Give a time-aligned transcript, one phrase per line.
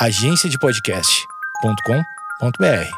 [0.00, 2.88] agenciadepodcast.com.br.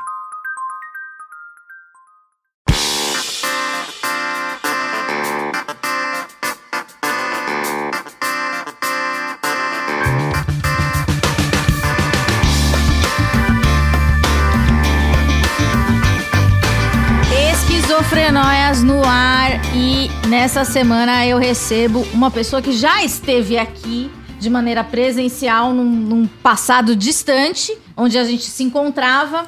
[17.51, 24.49] Esquizofrenóias no ar e nessa semana eu recebo uma pessoa que já esteve aqui de
[24.49, 29.47] maneira presencial num, num passado distante, onde a gente se encontrava.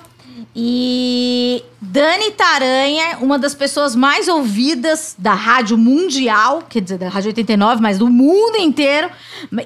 [0.55, 7.29] E Dani Taranha, uma das pessoas mais ouvidas da rádio mundial, quer dizer, da rádio
[7.29, 9.11] 89, mas do mundo inteiro,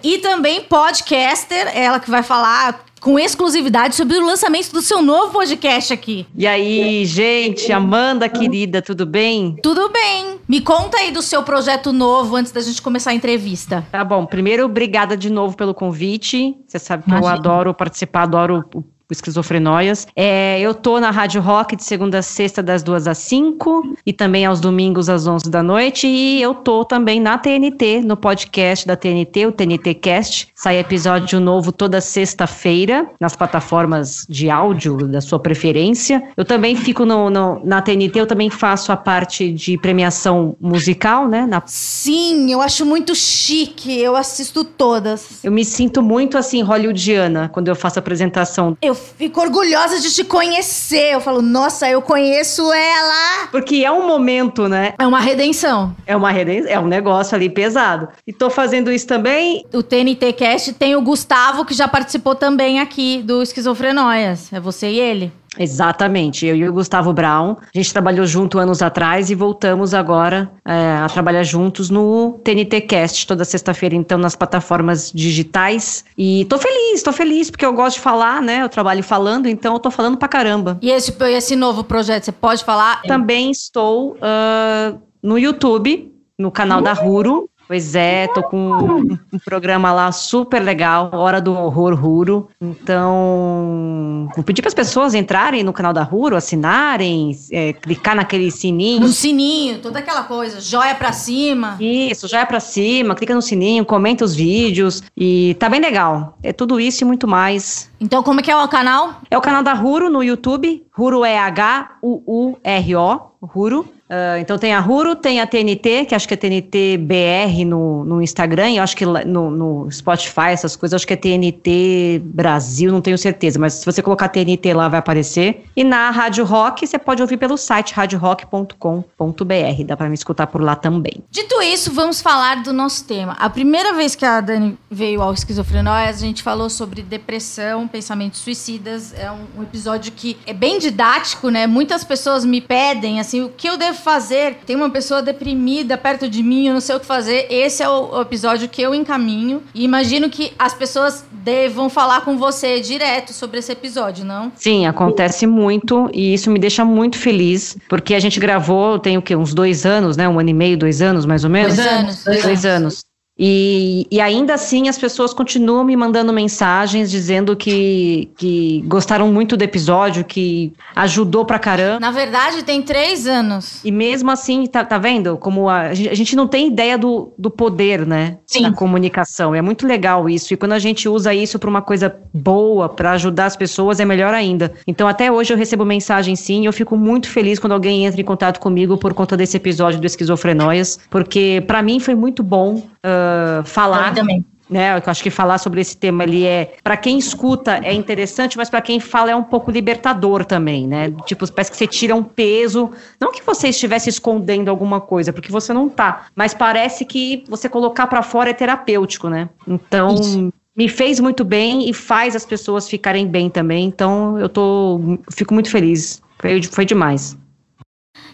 [0.03, 5.33] e também podcaster, ela que vai falar com exclusividade sobre o lançamento do seu novo
[5.33, 6.27] podcast aqui.
[6.35, 9.57] E aí, gente, Amanda querida, tudo bem?
[9.63, 10.41] Tudo bem.
[10.49, 13.87] Me conta aí do seu projeto novo antes da gente começar a entrevista.
[13.93, 14.27] Tá bom.
[14.27, 16.57] Primeiro, obrigada de novo pelo convite.
[16.67, 17.31] Você sabe que Imagina.
[17.31, 20.07] eu adoro participar, adoro o Esquizofrenóias.
[20.17, 24.13] É, eu tô na Rádio Rock de segunda a sexta, das duas às cinco, e
[24.13, 26.07] também aos domingos às onze da noite.
[26.07, 30.49] E eu tô também na TNT, no podcast da TNT, o TNT Cast.
[30.55, 36.23] Sai episódio novo toda sexta-feira, nas plataformas de áudio da sua preferência.
[36.37, 41.29] Eu também fico no, no, na TNT, eu também faço a parte de premiação musical,
[41.29, 41.47] né?
[41.47, 41.63] Na...
[41.67, 45.45] Sim, eu acho muito chique, eu assisto todas.
[45.45, 48.77] Eu me sinto muito assim, hollywoodiana, quando eu faço apresentação.
[48.83, 51.15] Eu fico orgulhosa de te conhecer.
[51.15, 53.49] Eu falo, nossa, eu conheço ela.
[53.51, 54.95] Porque é um momento, né?
[54.99, 55.95] É uma redenção.
[56.07, 58.09] É uma redenção, é um negócio ali pesado.
[58.27, 59.65] E tô fazendo isso também.
[59.73, 64.53] O TNT Cast tem o Gustavo, que já participou também aqui do Esquizofrenóias.
[64.53, 65.33] É você e ele.
[65.59, 67.57] Exatamente, eu e o Gustavo Brown.
[67.75, 72.83] A gente trabalhou junto anos atrás e voltamos agora é, a trabalhar juntos no TNT
[72.83, 76.05] Cast toda sexta-feira, então, nas plataformas digitais.
[76.17, 78.63] E tô feliz, tô feliz, porque eu gosto de falar, né?
[78.63, 80.79] Eu trabalho falando, então eu tô falando pra caramba.
[80.83, 83.03] E esse, esse novo projeto, você pode falar?
[83.03, 87.49] Também estou uh, no YouTube, no canal da Ruro.
[87.69, 92.49] Pois é, tô com um, um, programa lá super legal, Hora do Horror Ruro.
[92.61, 98.53] Então, vou pedir para as pessoas entrarem no canal da Ruro, assinarem, é, clicar naquele
[98.53, 99.01] sininho.
[99.01, 101.77] No sininho, toda aquela coisa, joia para cima.
[101.81, 106.39] Isso, joia para cima, clica no sininho, comenta os vídeos e tá bem legal.
[106.43, 107.91] É tudo isso e muito mais.
[107.99, 109.21] Então, como é que é o canal?
[109.29, 110.87] É o canal da Ruro no YouTube.
[110.93, 113.96] Ruro é H-U-U-R-O, Ruro.
[114.09, 118.05] Uh, então tem a Ruro, tem a TNT, que acho que é TNT BR no,
[118.05, 122.93] no Instagram, e acho que no, no, Spotify, essas coisas, acho que é TNT Brasil,
[122.93, 125.65] não tenho certeza, mas se você colocar TNT lá vai aparecer.
[125.77, 130.63] E na Rádio Rock, você pode ouvir pelo site radiorock.com.br, dá para me escutar por
[130.63, 131.25] lá também.
[131.29, 133.33] Dito isso, vamos falar do nosso tema.
[133.33, 138.39] A primeira vez que a Dani veio ao Esquizofrenóias, a gente falou sobre depressão, pensamentos
[138.39, 141.67] suicidas, é um, um episódio que é bem didático, né?
[141.67, 144.59] Muitas pessoas me pedem, assim, o que eu devo fazer?
[144.67, 147.47] Tem uma pessoa deprimida perto de mim, eu não sei o que fazer.
[147.51, 149.63] Esse é o episódio que eu encaminho.
[149.75, 154.51] E imagino que as pessoas devam falar com você direto sobre esse episódio, não?
[154.57, 159.23] Sim, acontece muito e isso me deixa muito feliz, porque a gente gravou, tem o
[159.23, 159.37] quê?
[159.37, 160.29] Uns dois anos, né?
[160.29, 161.77] Um ano e meio, dois anos mais ou menos?
[161.77, 162.25] Dois anos.
[162.25, 162.95] Dois, dois anos.
[162.95, 163.16] anos.
[163.39, 169.59] E, e, ainda assim as pessoas continuam me mandando mensagens dizendo que, que gostaram muito
[169.59, 172.01] do episódio, que ajudou pra caramba.
[172.01, 173.85] Na verdade, tem três anos.
[173.85, 175.37] E mesmo assim, tá, tá vendo?
[175.37, 178.39] Como a, a, gente não tem ideia do, do poder, né?
[178.47, 178.63] Sim.
[178.63, 179.55] Da comunicação.
[179.55, 180.55] É muito legal isso.
[180.55, 184.05] E quando a gente usa isso pra uma coisa boa, para ajudar as pessoas, é
[184.07, 184.73] melhor ainda.
[184.87, 188.19] Então, até hoje eu recebo mensagem sim, e eu fico muito feliz quando alguém entra
[188.19, 192.77] em contato comigo por conta desse episódio do Esquizofrenóias, porque para mim foi muito bom.
[192.77, 193.26] Uh,
[193.65, 194.15] falar.
[194.15, 194.45] também.
[194.69, 198.57] Né, eu acho que falar sobre esse tema ali é para quem escuta é interessante,
[198.57, 201.13] mas para quem fala é um pouco libertador também, né?
[201.25, 205.53] Tipo, parece que você tira um peso, não que você estivesse escondendo alguma coisa, porque
[205.53, 209.49] você não tá, mas parece que você colocar para fora é terapêutico, né?
[209.69, 210.53] Então, Isso.
[210.77, 213.85] me fez muito bem e faz as pessoas ficarem bem também.
[213.85, 215.01] Então, eu tô
[215.31, 216.21] fico muito feliz.
[216.41, 217.39] Foi, foi demais.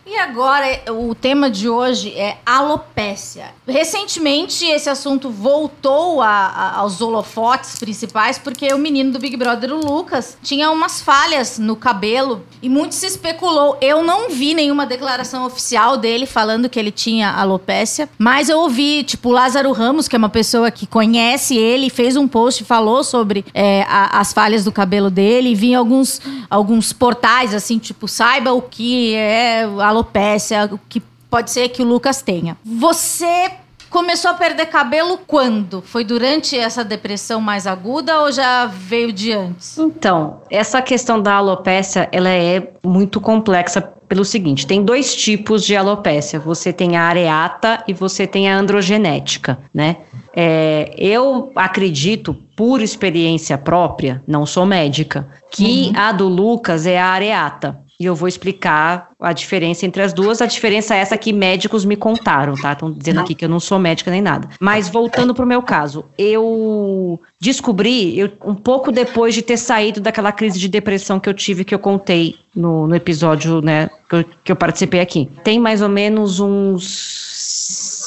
[0.04, 3.54] E agora, o tema de hoje é alopécia.
[3.66, 9.72] Recentemente, esse assunto voltou a, a, aos holofotes principais porque o menino do Big Brother,
[9.72, 13.78] o Lucas, tinha umas falhas no cabelo e muito se especulou.
[13.81, 19.04] Eu não vi nenhuma declaração oficial dele falando que ele tinha alopécia, mas eu ouvi,
[19.04, 22.66] tipo, o Lázaro Ramos, que é uma pessoa que conhece ele, fez um post e
[22.66, 25.50] falou sobre é, a, as falhas do cabelo dele.
[25.50, 26.20] E vi alguns,
[26.50, 31.00] alguns portais, assim, tipo, saiba o que é alopécia alopecia, que
[31.30, 32.56] pode ser que o Lucas tenha.
[32.64, 33.50] Você
[33.88, 35.82] começou a perder cabelo quando?
[35.82, 39.78] Foi durante essa depressão mais aguda ou já veio de antes?
[39.78, 43.80] Então, essa questão da alopécia, ela é muito complexa
[44.12, 46.40] pelo seguinte: tem dois tipos de alopécia.
[46.40, 49.96] Você tem a areata e você tem a androgenética, né?
[50.34, 55.92] É, eu acredito, por experiência própria, não sou médica, que uhum.
[55.94, 57.81] a do Lucas é a areata.
[57.98, 60.42] E eu vou explicar a diferença entre as duas.
[60.42, 62.72] A diferença é essa que médicos me contaram, tá?
[62.72, 64.48] Estão dizendo aqui que eu não sou médica nem nada.
[64.58, 70.32] Mas voltando pro meu caso, eu descobri, eu, um pouco depois de ter saído daquela
[70.32, 74.24] crise de depressão que eu tive, que eu contei no, no episódio, né, que eu,
[74.44, 75.30] que eu participei aqui.
[75.44, 77.22] Tem mais ou menos uns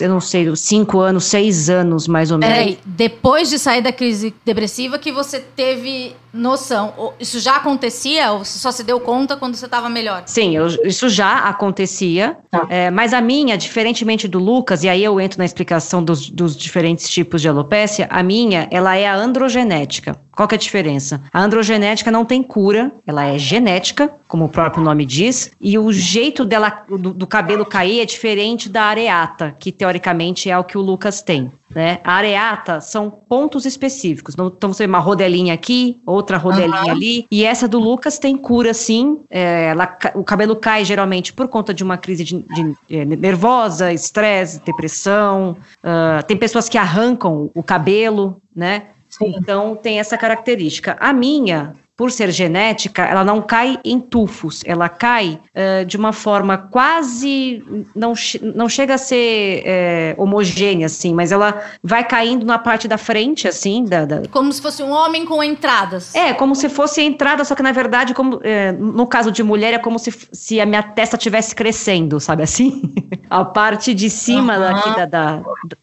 [0.02, 2.56] eu não sei, cinco anos, seis anos mais ou menos.
[2.56, 7.14] Peraí, depois de sair da crise depressiva que você teve noção.
[7.20, 10.24] Isso já acontecia ou você só se deu conta quando você estava melhor?
[10.26, 12.38] Sim, eu, isso já acontecia.
[12.52, 12.68] Tá.
[12.70, 16.56] É, mas a minha, diferentemente do Lucas, e aí eu entro na explicação dos, dos
[16.56, 20.20] diferentes tipos de alopécia, a minha, ela é a androgenética.
[20.36, 21.24] Qual que é a diferença?
[21.32, 25.94] A androgenética não tem cura, ela é genética, como o próprio nome diz, e o
[25.94, 30.78] jeito dela do, do cabelo cair é diferente da areata, que teoricamente é o que
[30.78, 31.52] o Lucas tem.
[31.76, 32.00] Né?
[32.06, 34.34] A areata são pontos específicos.
[34.34, 36.92] Então você tem uma rodelinha aqui, outra rodelinha uhum.
[36.92, 37.28] ali.
[37.30, 39.20] E essa do Lucas tem cura, sim.
[39.30, 43.04] É, ela, o cabelo cai geralmente por conta de uma crise de, de, de é,
[43.04, 45.58] nervosa, estresse, depressão.
[45.84, 48.84] Uh, tem pessoas que arrancam o cabelo, né?
[49.10, 49.36] Sim.
[49.38, 50.96] Então tem essa característica.
[50.98, 56.12] A minha, por ser genética, ela não cai em tufos, ela cai uh, de uma
[56.12, 57.64] forma quase.
[57.96, 58.14] Não,
[58.54, 63.48] não chega a ser é, homogênea, assim, mas ela vai caindo na parte da frente,
[63.48, 63.86] assim.
[63.86, 64.24] Da, da...
[64.30, 66.14] Como se fosse um homem com entradas.
[66.14, 69.74] É, como se fosse entrada, só que na verdade, como, é, no caso de mulher,
[69.74, 72.94] é como se, se a minha testa estivesse crescendo, sabe assim?
[73.30, 74.96] a parte de cima uhum.
[74.96, 75.42] da, da,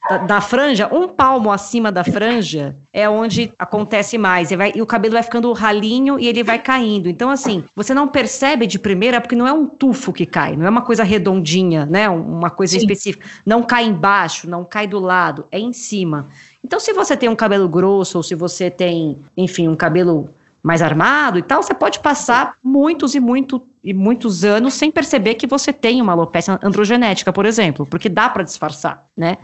[0.09, 4.51] da, da, franja, um palmo acima da franja, é onde acontece mais.
[4.51, 7.09] E, vai, e o cabelo vai ficando ralinho e ele vai caindo.
[7.09, 10.67] Então, assim, você não percebe de primeira porque não é um tufo que cai, não
[10.67, 12.09] é uma coisa redondinha, né?
[12.09, 12.79] Uma coisa Sim.
[12.81, 13.27] específica.
[13.45, 16.27] Não cai embaixo, não cai do lado, é em cima.
[16.65, 20.31] Então, se você tem um cabelo grosso ou se você tem, enfim, um cabelo
[20.63, 25.35] mais armado e tal, você pode passar muitos e muito, e muitos anos sem perceber
[25.35, 29.39] que você tem uma alopecia androgenética, por exemplo, porque dá para disfarçar, né?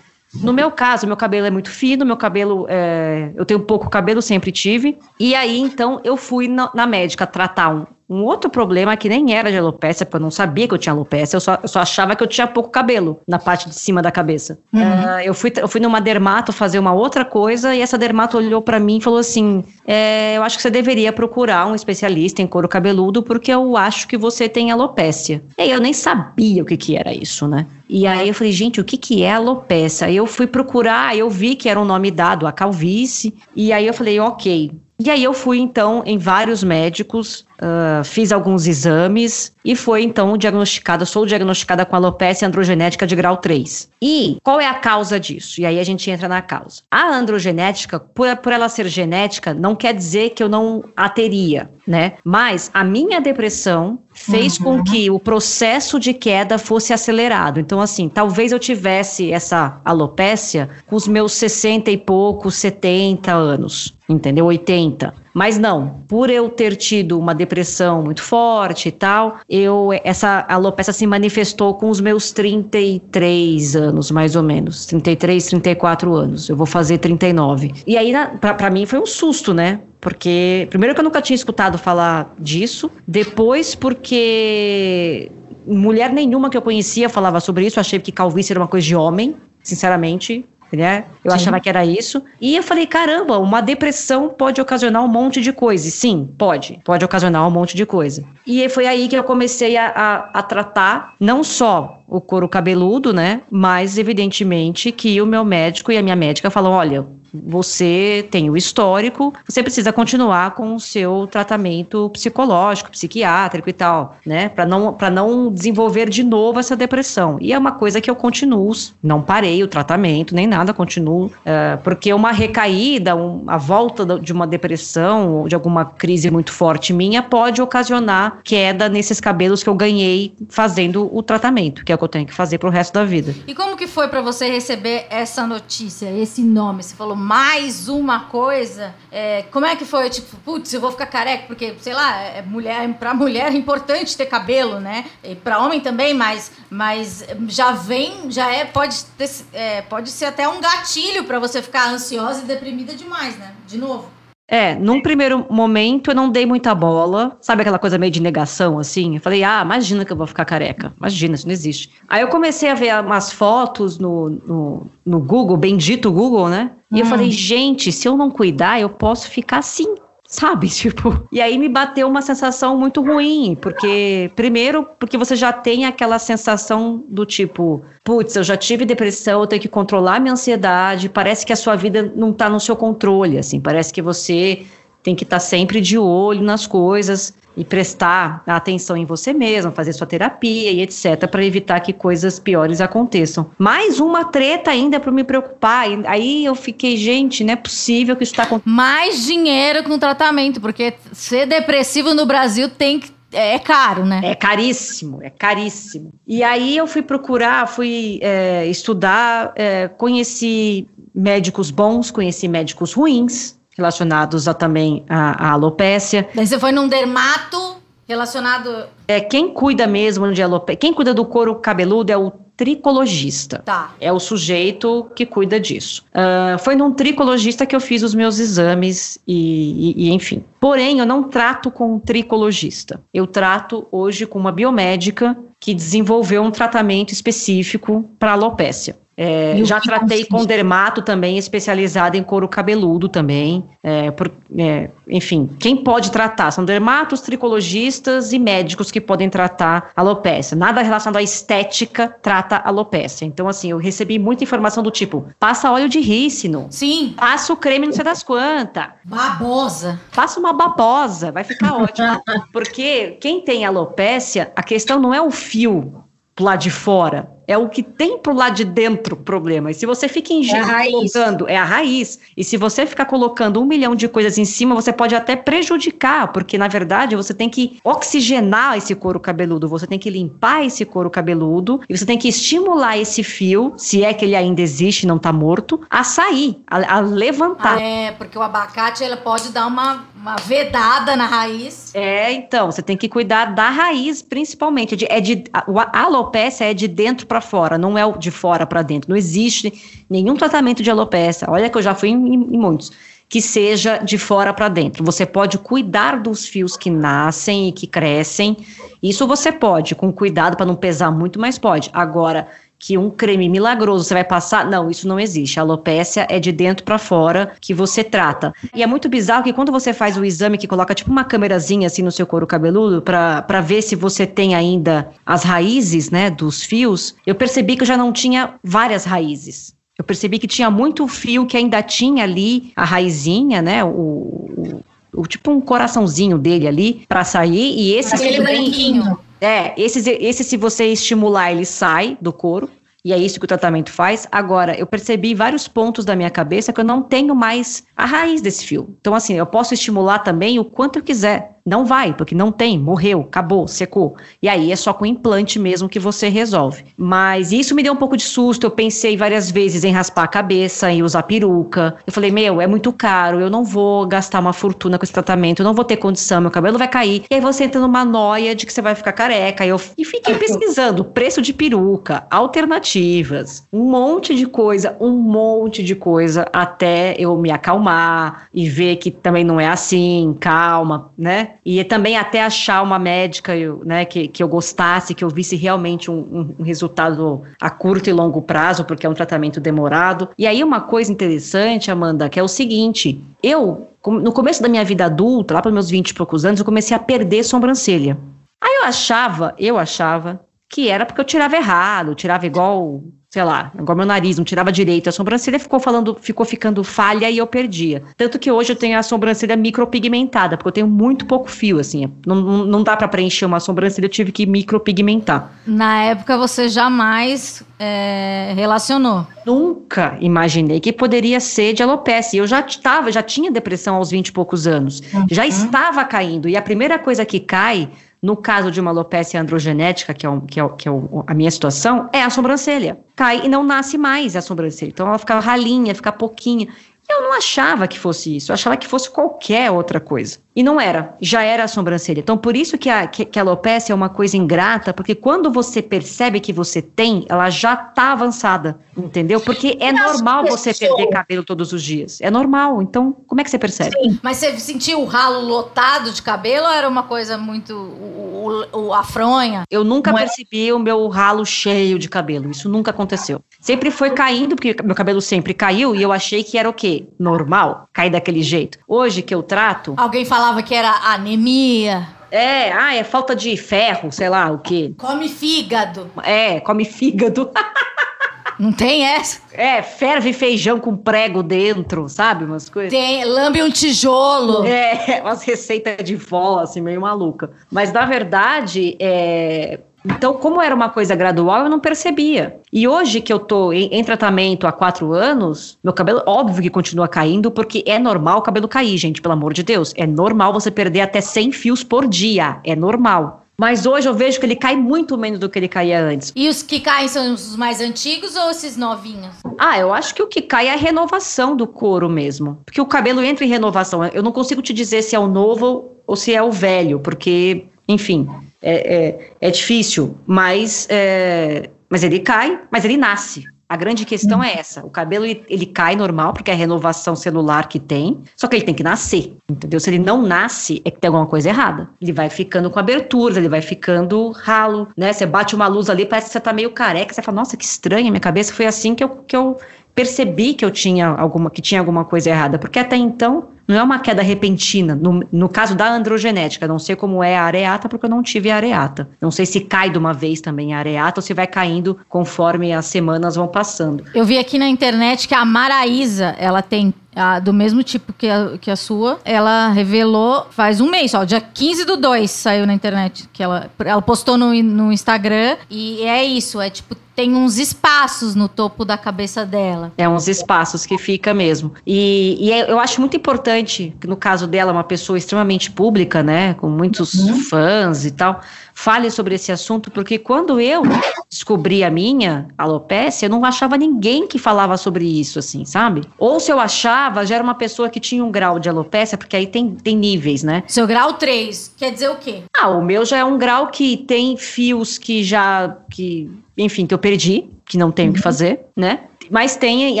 [0.42, 4.20] No meu caso, meu cabelo é muito fino, meu cabelo, é, eu tenho pouco cabelo,
[4.20, 4.98] sempre tive.
[5.18, 9.34] E aí, então, eu fui na, na médica tratar um, um outro problema que nem
[9.34, 11.80] era de alopecia, porque eu não sabia que eu tinha alopecia, eu só, eu só
[11.80, 14.58] achava que eu tinha pouco cabelo na parte de cima da cabeça.
[14.72, 14.80] Uhum.
[14.80, 18.60] Uh, eu, fui, eu fui numa dermato fazer uma outra coisa e essa dermato olhou
[18.60, 22.46] para mim e falou assim: é, Eu acho que você deveria procurar um especialista em
[22.46, 25.42] couro cabeludo porque eu acho que você tem alopecia.
[25.56, 27.66] E aí eu nem sabia o que, que era isso, né?
[27.96, 30.10] E aí eu falei, gente, o que, que é alopecia?
[30.10, 33.94] Eu fui procurar, eu vi que era um nome dado, a calvície, e aí eu
[33.94, 39.74] falei, ok, e aí eu fui então em vários médicos, uh, fiz alguns exames e
[39.74, 43.88] foi então diagnosticada, sou diagnosticada com alopecia androgenética de grau 3.
[44.02, 45.60] E qual é a causa disso?
[45.60, 46.82] E aí a gente entra na causa.
[46.90, 51.70] A androgenética, por, por ela ser genética, não quer dizer que eu não a teria,
[51.86, 52.14] né?
[52.22, 54.64] Mas a minha depressão fez uhum.
[54.64, 57.58] com que o processo de queda fosse acelerado.
[57.58, 63.94] Então, assim, talvez eu tivesse essa alopécia com os meus 60 e poucos, 70 anos
[64.08, 64.46] entendeu?
[64.46, 65.14] 80.
[65.32, 70.92] Mas não, por eu ter tido uma depressão muito forte e tal, eu essa alopecia
[70.92, 74.86] se manifestou com os meus 33 anos, mais ou menos.
[74.86, 76.48] 33, 34 anos.
[76.48, 77.72] Eu vou fazer 39.
[77.86, 79.80] E aí, para mim, foi um susto, né?
[80.00, 82.90] Porque, primeiro, que eu nunca tinha escutado falar disso.
[83.08, 85.32] Depois, porque
[85.66, 87.80] mulher nenhuma que eu conhecia falava sobre isso.
[87.80, 90.44] Achei que calvície era uma coisa de homem, sinceramente
[90.76, 91.04] né?
[91.24, 91.36] Eu Sim.
[91.36, 92.22] achava que era isso.
[92.40, 95.88] E eu falei, caramba, uma depressão pode ocasionar um monte de coisa.
[95.88, 96.80] E sim, pode.
[96.84, 98.24] Pode ocasionar um monte de coisa.
[98.46, 103.12] E foi aí que eu comecei a, a, a tratar não só o couro cabeludo,
[103.12, 103.42] né?
[103.50, 108.56] Mas, evidentemente, que o meu médico e a minha médica falam: olha, você tem o
[108.56, 114.48] histórico, você precisa continuar com o seu tratamento psicológico, psiquiátrico e tal, né?
[114.48, 117.38] Para não, não desenvolver de novo essa depressão.
[117.40, 118.64] E é uma coisa que eu continuo,
[119.02, 124.32] não parei o tratamento, nem nada, continuo, uh, porque uma recaída, um, a volta de
[124.32, 129.68] uma depressão ou de alguma crise muito forte minha pode ocasionar queda nesses cabelos que
[129.68, 132.94] eu ganhei fazendo o tratamento, que é o que eu tenho que fazer pro resto
[132.94, 133.34] da vida.
[133.46, 136.82] E como que foi para você receber essa notícia, esse nome?
[136.82, 138.94] Você falou mais uma coisa.
[139.10, 140.10] É, como é que foi?
[140.10, 144.16] Tipo, putz, eu vou ficar careca, porque, sei lá, é mulher, pra mulher é importante
[144.16, 145.06] ter cabelo, né?
[145.22, 150.26] E pra homem também, mas, mas já vem, já é, pode, ter, é, pode ser
[150.26, 153.54] até um gatilho para você ficar ansiosa e deprimida demais, né?
[153.66, 154.10] De novo.
[154.46, 158.78] É, num primeiro momento eu não dei muita bola, sabe aquela coisa meio de negação,
[158.78, 159.14] assim?
[159.14, 161.90] Eu falei, ah, imagina que eu vou ficar careca, imagina, isso não existe.
[162.06, 166.72] Aí eu comecei a ver umas fotos no, no, no Google, bendito Google, né?
[166.92, 166.98] E hum.
[166.98, 169.94] eu falei, gente, se eu não cuidar, eu posso ficar assim
[170.34, 170.68] sabe?
[170.84, 175.86] Tipo, e aí me bateu uma sensação muito ruim, porque, primeiro, porque você já tem
[175.86, 181.08] aquela sensação do tipo, putz, eu já tive depressão, eu tenho que controlar minha ansiedade,
[181.08, 184.66] parece que a sua vida não tá no seu controle, assim, parece que você
[185.02, 189.72] tem que estar tá sempre de olho nas coisas e prestar atenção em você mesmo,
[189.72, 193.50] fazer sua terapia e etc, para evitar que coisas piores aconteçam.
[193.58, 195.86] Mais uma treta ainda para me preocupar.
[196.06, 198.74] Aí eu fiquei, gente, não é possível que isso está acontecendo.
[198.74, 204.20] Mais dinheiro com tratamento, porque ser depressivo no Brasil tem que é caro, né?
[204.22, 206.12] É caríssimo, é caríssimo.
[206.24, 213.53] E aí eu fui procurar, fui é, estudar, é, conheci médicos bons, conheci médicos ruins,
[213.76, 216.28] relacionados a, também à, à alopécia.
[216.34, 217.76] Daí você foi num dermato
[218.06, 218.86] relacionado.
[219.08, 223.62] É, quem cuida mesmo de alopecia, quem cuida do couro cabeludo é o tricologista.
[223.64, 223.94] Tá.
[224.00, 226.04] É o sujeito que cuida disso.
[226.14, 230.44] Uh, foi num tricologista que eu fiz os meus exames e, e, e, enfim.
[230.60, 233.00] Porém, eu não trato com um tricologista.
[233.12, 238.96] Eu trato hoje com uma biomédica que desenvolveu um tratamento específico para alopécia.
[239.16, 243.64] É, já tratei com dermato também, especializado em couro cabeludo também.
[243.82, 246.50] É, por, é, enfim, quem pode tratar?
[246.50, 250.56] São dermatos, tricologistas e médicos que podem tratar alopecia.
[250.56, 253.26] Nada relacionado à estética trata alopecia.
[253.26, 256.66] Então, assim, eu recebi muita informação do tipo: passa óleo de rícino.
[256.70, 257.14] Sim.
[257.16, 258.86] Passa o creme, não sei das quantas.
[259.04, 260.00] Babosa.
[260.10, 262.20] Faça uma babosa, vai ficar ótimo.
[262.52, 266.04] Porque quem tem alopecia, a questão não é o fio
[266.40, 269.70] lá de fora é o que tem pro lado de dentro o problema.
[269.70, 272.18] E se você fica é colocando, é a raiz.
[272.36, 276.32] E se você ficar colocando um milhão de coisas em cima, você pode até prejudicar,
[276.32, 280.84] porque na verdade você tem que oxigenar esse couro cabeludo, você tem que limpar esse
[280.84, 285.06] couro cabeludo e você tem que estimular esse fio, se é que ele ainda existe,
[285.06, 287.78] não está morto, a sair, a, a levantar.
[287.78, 291.94] Ah, é, porque o abacate ele pode dar uma, uma vedada na raiz.
[291.94, 295.06] É, então, você tem que cuidar da raiz, principalmente.
[295.08, 298.82] É de, a, a alopecia é de dentro para fora, não é de fora para
[298.82, 299.10] dentro.
[299.10, 301.48] Não existe nenhum tratamento de alopecia.
[301.50, 302.92] Olha que eu já fui em, em muitos
[303.26, 305.02] que seja de fora para dentro.
[305.02, 308.56] Você pode cuidar dos fios que nascem e que crescem.
[309.02, 311.90] Isso você pode, com cuidado para não pesar muito, mas pode.
[311.92, 312.46] Agora,
[312.78, 314.66] que um creme milagroso você vai passar.
[314.66, 315.58] Não, isso não existe.
[315.58, 318.52] A alopécia é de dentro para fora que você trata.
[318.74, 321.86] E é muito bizarro que quando você faz o exame que coloca tipo uma câmerazinha
[321.86, 326.62] assim no seu couro cabeludo para ver se você tem ainda as raízes, né, dos
[326.62, 329.74] fios, eu percebi que eu já não tinha várias raízes.
[329.96, 334.84] Eu percebi que tinha muito fio que ainda tinha ali a raizinha, né, o, o,
[335.14, 340.44] o tipo um coraçãozinho dele ali para sair e esse aquele branquinho é, esse, esse
[340.44, 342.70] se você estimular, ele sai do couro.
[343.04, 344.26] E é isso que o tratamento faz.
[344.32, 348.40] Agora, eu percebi vários pontos da minha cabeça que eu não tenho mais a raiz
[348.40, 348.96] desse fio.
[348.98, 351.53] Então, assim, eu posso estimular também o quanto eu quiser.
[351.66, 354.16] Não vai, porque não tem, morreu, acabou, secou.
[354.42, 356.84] E aí é só com implante mesmo que você resolve.
[356.94, 358.66] Mas isso me deu um pouco de susto.
[358.66, 361.96] Eu pensei várias vezes em raspar a cabeça, em usar peruca.
[362.06, 365.62] Eu falei, meu, é muito caro, eu não vou gastar uma fortuna com esse tratamento,
[365.62, 367.24] eu não vou ter condição, meu cabelo vai cair.
[367.30, 369.64] E aí você entra numa noia de que você vai ficar careca.
[369.64, 375.94] Eu, e fiquei pesquisando preço de peruca, alternativas, um monte de coisa, um monte de
[375.94, 381.53] coisa, até eu me acalmar e ver que também não é assim, calma, né?
[381.64, 383.52] E também até achar uma médica
[383.84, 388.12] né, que, que eu gostasse, que eu visse realmente um, um, resultado a curto e
[388.12, 390.28] longo prazo, porque é um tratamento demorado.
[390.38, 394.84] E aí uma coisa interessante, Amanda, que é o seguinte, eu, no começo da minha
[394.84, 398.18] vida adulta, lá para meus 20 e poucos anos, eu comecei a perder sobrancelha.
[398.62, 403.02] Aí eu achava, eu achava que era porque eu tirava errado, tirava igual
[403.34, 405.08] sei lá, igual meu nariz, não tirava direito.
[405.08, 408.04] A sobrancelha ficou falando, ficou ficando falha e eu perdia.
[408.16, 412.08] Tanto que hoje eu tenho a sobrancelha micropigmentada, porque eu tenho muito pouco fio, assim.
[412.24, 415.50] Não, não dá para preencher uma sobrancelha, eu tive que micropigmentar.
[415.66, 419.26] Na época você jamais é, relacionou?
[419.44, 422.40] Nunca imaginei que poderia ser de alopecia.
[422.40, 425.02] Eu já estava, já tinha depressão aos 20 e poucos anos.
[425.12, 425.26] Uhum.
[425.28, 426.48] Já estava caindo.
[426.48, 427.88] E a primeira coisa que cai
[428.24, 430.92] no caso de uma alopecia androgenética, que é, um, que é, que é
[431.26, 432.98] a minha situação, é a sobrancelha.
[433.14, 434.88] Cai e não nasce mais a sobrancelha.
[434.88, 436.68] Então ela fica ralinha, fica pouquinha.
[437.08, 440.38] Eu não achava que fosse isso, eu achava que fosse qualquer outra coisa.
[440.56, 442.20] E não era, já era a sobrancelha.
[442.20, 445.50] Então, por isso que a, que, que a alopecia é uma coisa ingrata, porque quando
[445.50, 449.40] você percebe que você tem, ela já tá avançada, entendeu?
[449.40, 452.20] Porque é normal você perder cabelo todos os dias.
[452.20, 452.80] É normal.
[452.80, 453.96] Então, como é que você percebe?
[454.00, 454.18] Sim.
[454.22, 457.74] Mas você sentiu o ralo lotado de cabelo ou era uma coisa muito.
[457.74, 459.64] O, o, o a fronha?
[459.70, 460.22] Eu nunca não é?
[460.22, 460.74] percebi é...
[460.74, 462.50] o meu ralo cheio de cabelo.
[462.50, 463.42] Isso nunca aconteceu.
[463.64, 467.06] Sempre foi caindo, porque meu cabelo sempre caiu e eu achei que era o quê?
[467.18, 468.78] Normal, cair daquele jeito.
[468.86, 469.94] Hoje que eu trato.
[469.96, 472.06] Alguém falava que era anemia.
[472.30, 474.92] É, ah, é falta de ferro, sei lá o quê.
[474.98, 476.10] Come fígado.
[476.22, 477.50] É, come fígado.
[478.60, 479.40] Não tem essa?
[479.50, 482.44] É, ferve feijão com prego dentro, sabe?
[482.44, 482.92] Umas coisas.
[482.92, 484.66] Tem, lambe um tijolo.
[484.66, 487.50] É, umas receitas de vó, assim, meio maluca.
[487.72, 492.56] Mas, na verdade, é, então, como era uma coisa gradual, eu não percebia.
[492.70, 496.68] E hoje que eu tô em, em, tratamento há quatro anos, meu cabelo, óbvio que
[496.68, 499.94] continua caindo, porque é normal o cabelo cair, gente, pelo amor de Deus.
[499.96, 502.58] É normal você perder até 100 fios por dia.
[502.64, 503.44] É normal.
[503.56, 506.32] Mas hoje eu vejo que ele cai muito menos do que ele caía antes.
[506.34, 509.36] E os que caem são os mais antigos ou esses novinhos?
[509.56, 512.58] Ah, eu acho que o que cai é a renovação do couro mesmo.
[512.64, 514.04] Porque o cabelo entra em renovação.
[514.06, 517.66] Eu não consigo te dizer se é o novo ou se é o velho, porque,
[517.88, 518.28] enfim,
[518.64, 523.44] é, é, é difícil, mas, é, mas ele cai, mas ele nasce.
[523.68, 527.16] A grande questão é essa: o cabelo ele, ele, cai normal, porque é a renovação
[527.16, 529.80] celular que tem, só que ele tem que nascer, entendeu?
[529.80, 531.88] Se ele não nasce, é que tem alguma coisa errada.
[532.00, 535.12] Ele vai ficando com aberturas, ele vai ficando ralo, né?
[535.12, 537.64] Você bate uma luz ali, parece que você tá meio careca, você fala, nossa, que
[537.64, 539.56] estranha, minha cabeça foi assim que eu, que eu
[539.94, 543.82] percebi que eu tinha alguma, que tinha alguma coisa errada, porque até então não é
[543.82, 544.94] uma queda repentina.
[544.94, 548.50] No, no caso da androgenética, não sei como é a areata, porque eu não tive
[548.50, 549.08] areata.
[549.20, 552.72] Não sei se cai de uma vez também a areata ou se vai caindo conforme
[552.72, 554.04] as semanas vão passando.
[554.14, 558.28] Eu vi aqui na internet que a Maraísa, ela tem a, do mesmo tipo que
[558.28, 562.66] a, que a sua, ela revelou faz um mês, ó, dia 15 do 2 saiu
[562.66, 567.34] na internet, que ela, ela postou no, no Instagram, e é isso, é tipo, tem
[567.34, 569.92] uns espaços no topo da cabeça dela.
[569.96, 571.72] É uns espaços que fica mesmo.
[571.86, 576.22] E, e é, eu acho muito importante, que no caso dela, uma pessoa extremamente pública,
[576.22, 577.40] né, com muitos uhum.
[577.40, 578.40] fãs e tal,
[578.74, 580.82] fale sobre esse assunto, porque quando eu
[581.30, 586.02] descobri a minha alopecia, eu não achava ninguém que falava sobre isso, assim, sabe?
[586.18, 586.58] Ou se eu
[587.04, 589.96] achava, já era uma pessoa que tinha um grau de alopecia, porque aí tem, tem
[589.96, 590.62] níveis, né?
[590.66, 592.42] Seu grau 3, quer dizer o quê?
[592.56, 596.94] Ah, o meu já é um grau que tem fios que já, que, enfim, que
[596.94, 598.16] eu perdi, que não tenho o uhum.
[598.16, 599.00] que fazer, né?
[599.30, 600.00] Mas tem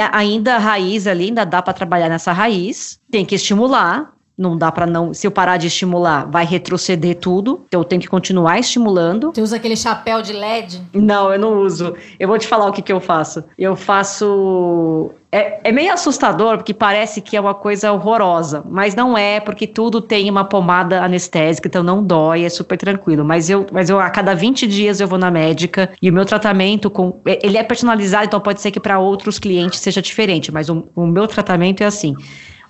[0.00, 4.84] ainda raiz ali, ainda dá para trabalhar nessa raiz, tem que estimular, não dá para
[4.84, 5.14] não.
[5.14, 7.64] Se eu parar de estimular, vai retroceder tudo.
[7.68, 9.30] Então eu tenho que continuar estimulando.
[9.32, 10.82] Você usa aquele chapéu de LED?
[10.92, 11.94] Não, eu não uso.
[12.18, 13.44] Eu vou te falar o que, que eu faço.
[13.56, 15.12] Eu faço.
[15.34, 19.66] É, é meio assustador, porque parece que é uma coisa horrorosa, mas não é, porque
[19.66, 23.24] tudo tem uma pomada anestésica, então não dói, é super tranquilo.
[23.24, 26.24] Mas eu, mas eu a cada 20 dias eu vou na médica e o meu
[26.24, 27.18] tratamento com.
[27.26, 31.04] Ele é personalizado, então pode ser que para outros clientes seja diferente, mas o, o
[31.04, 32.14] meu tratamento é assim.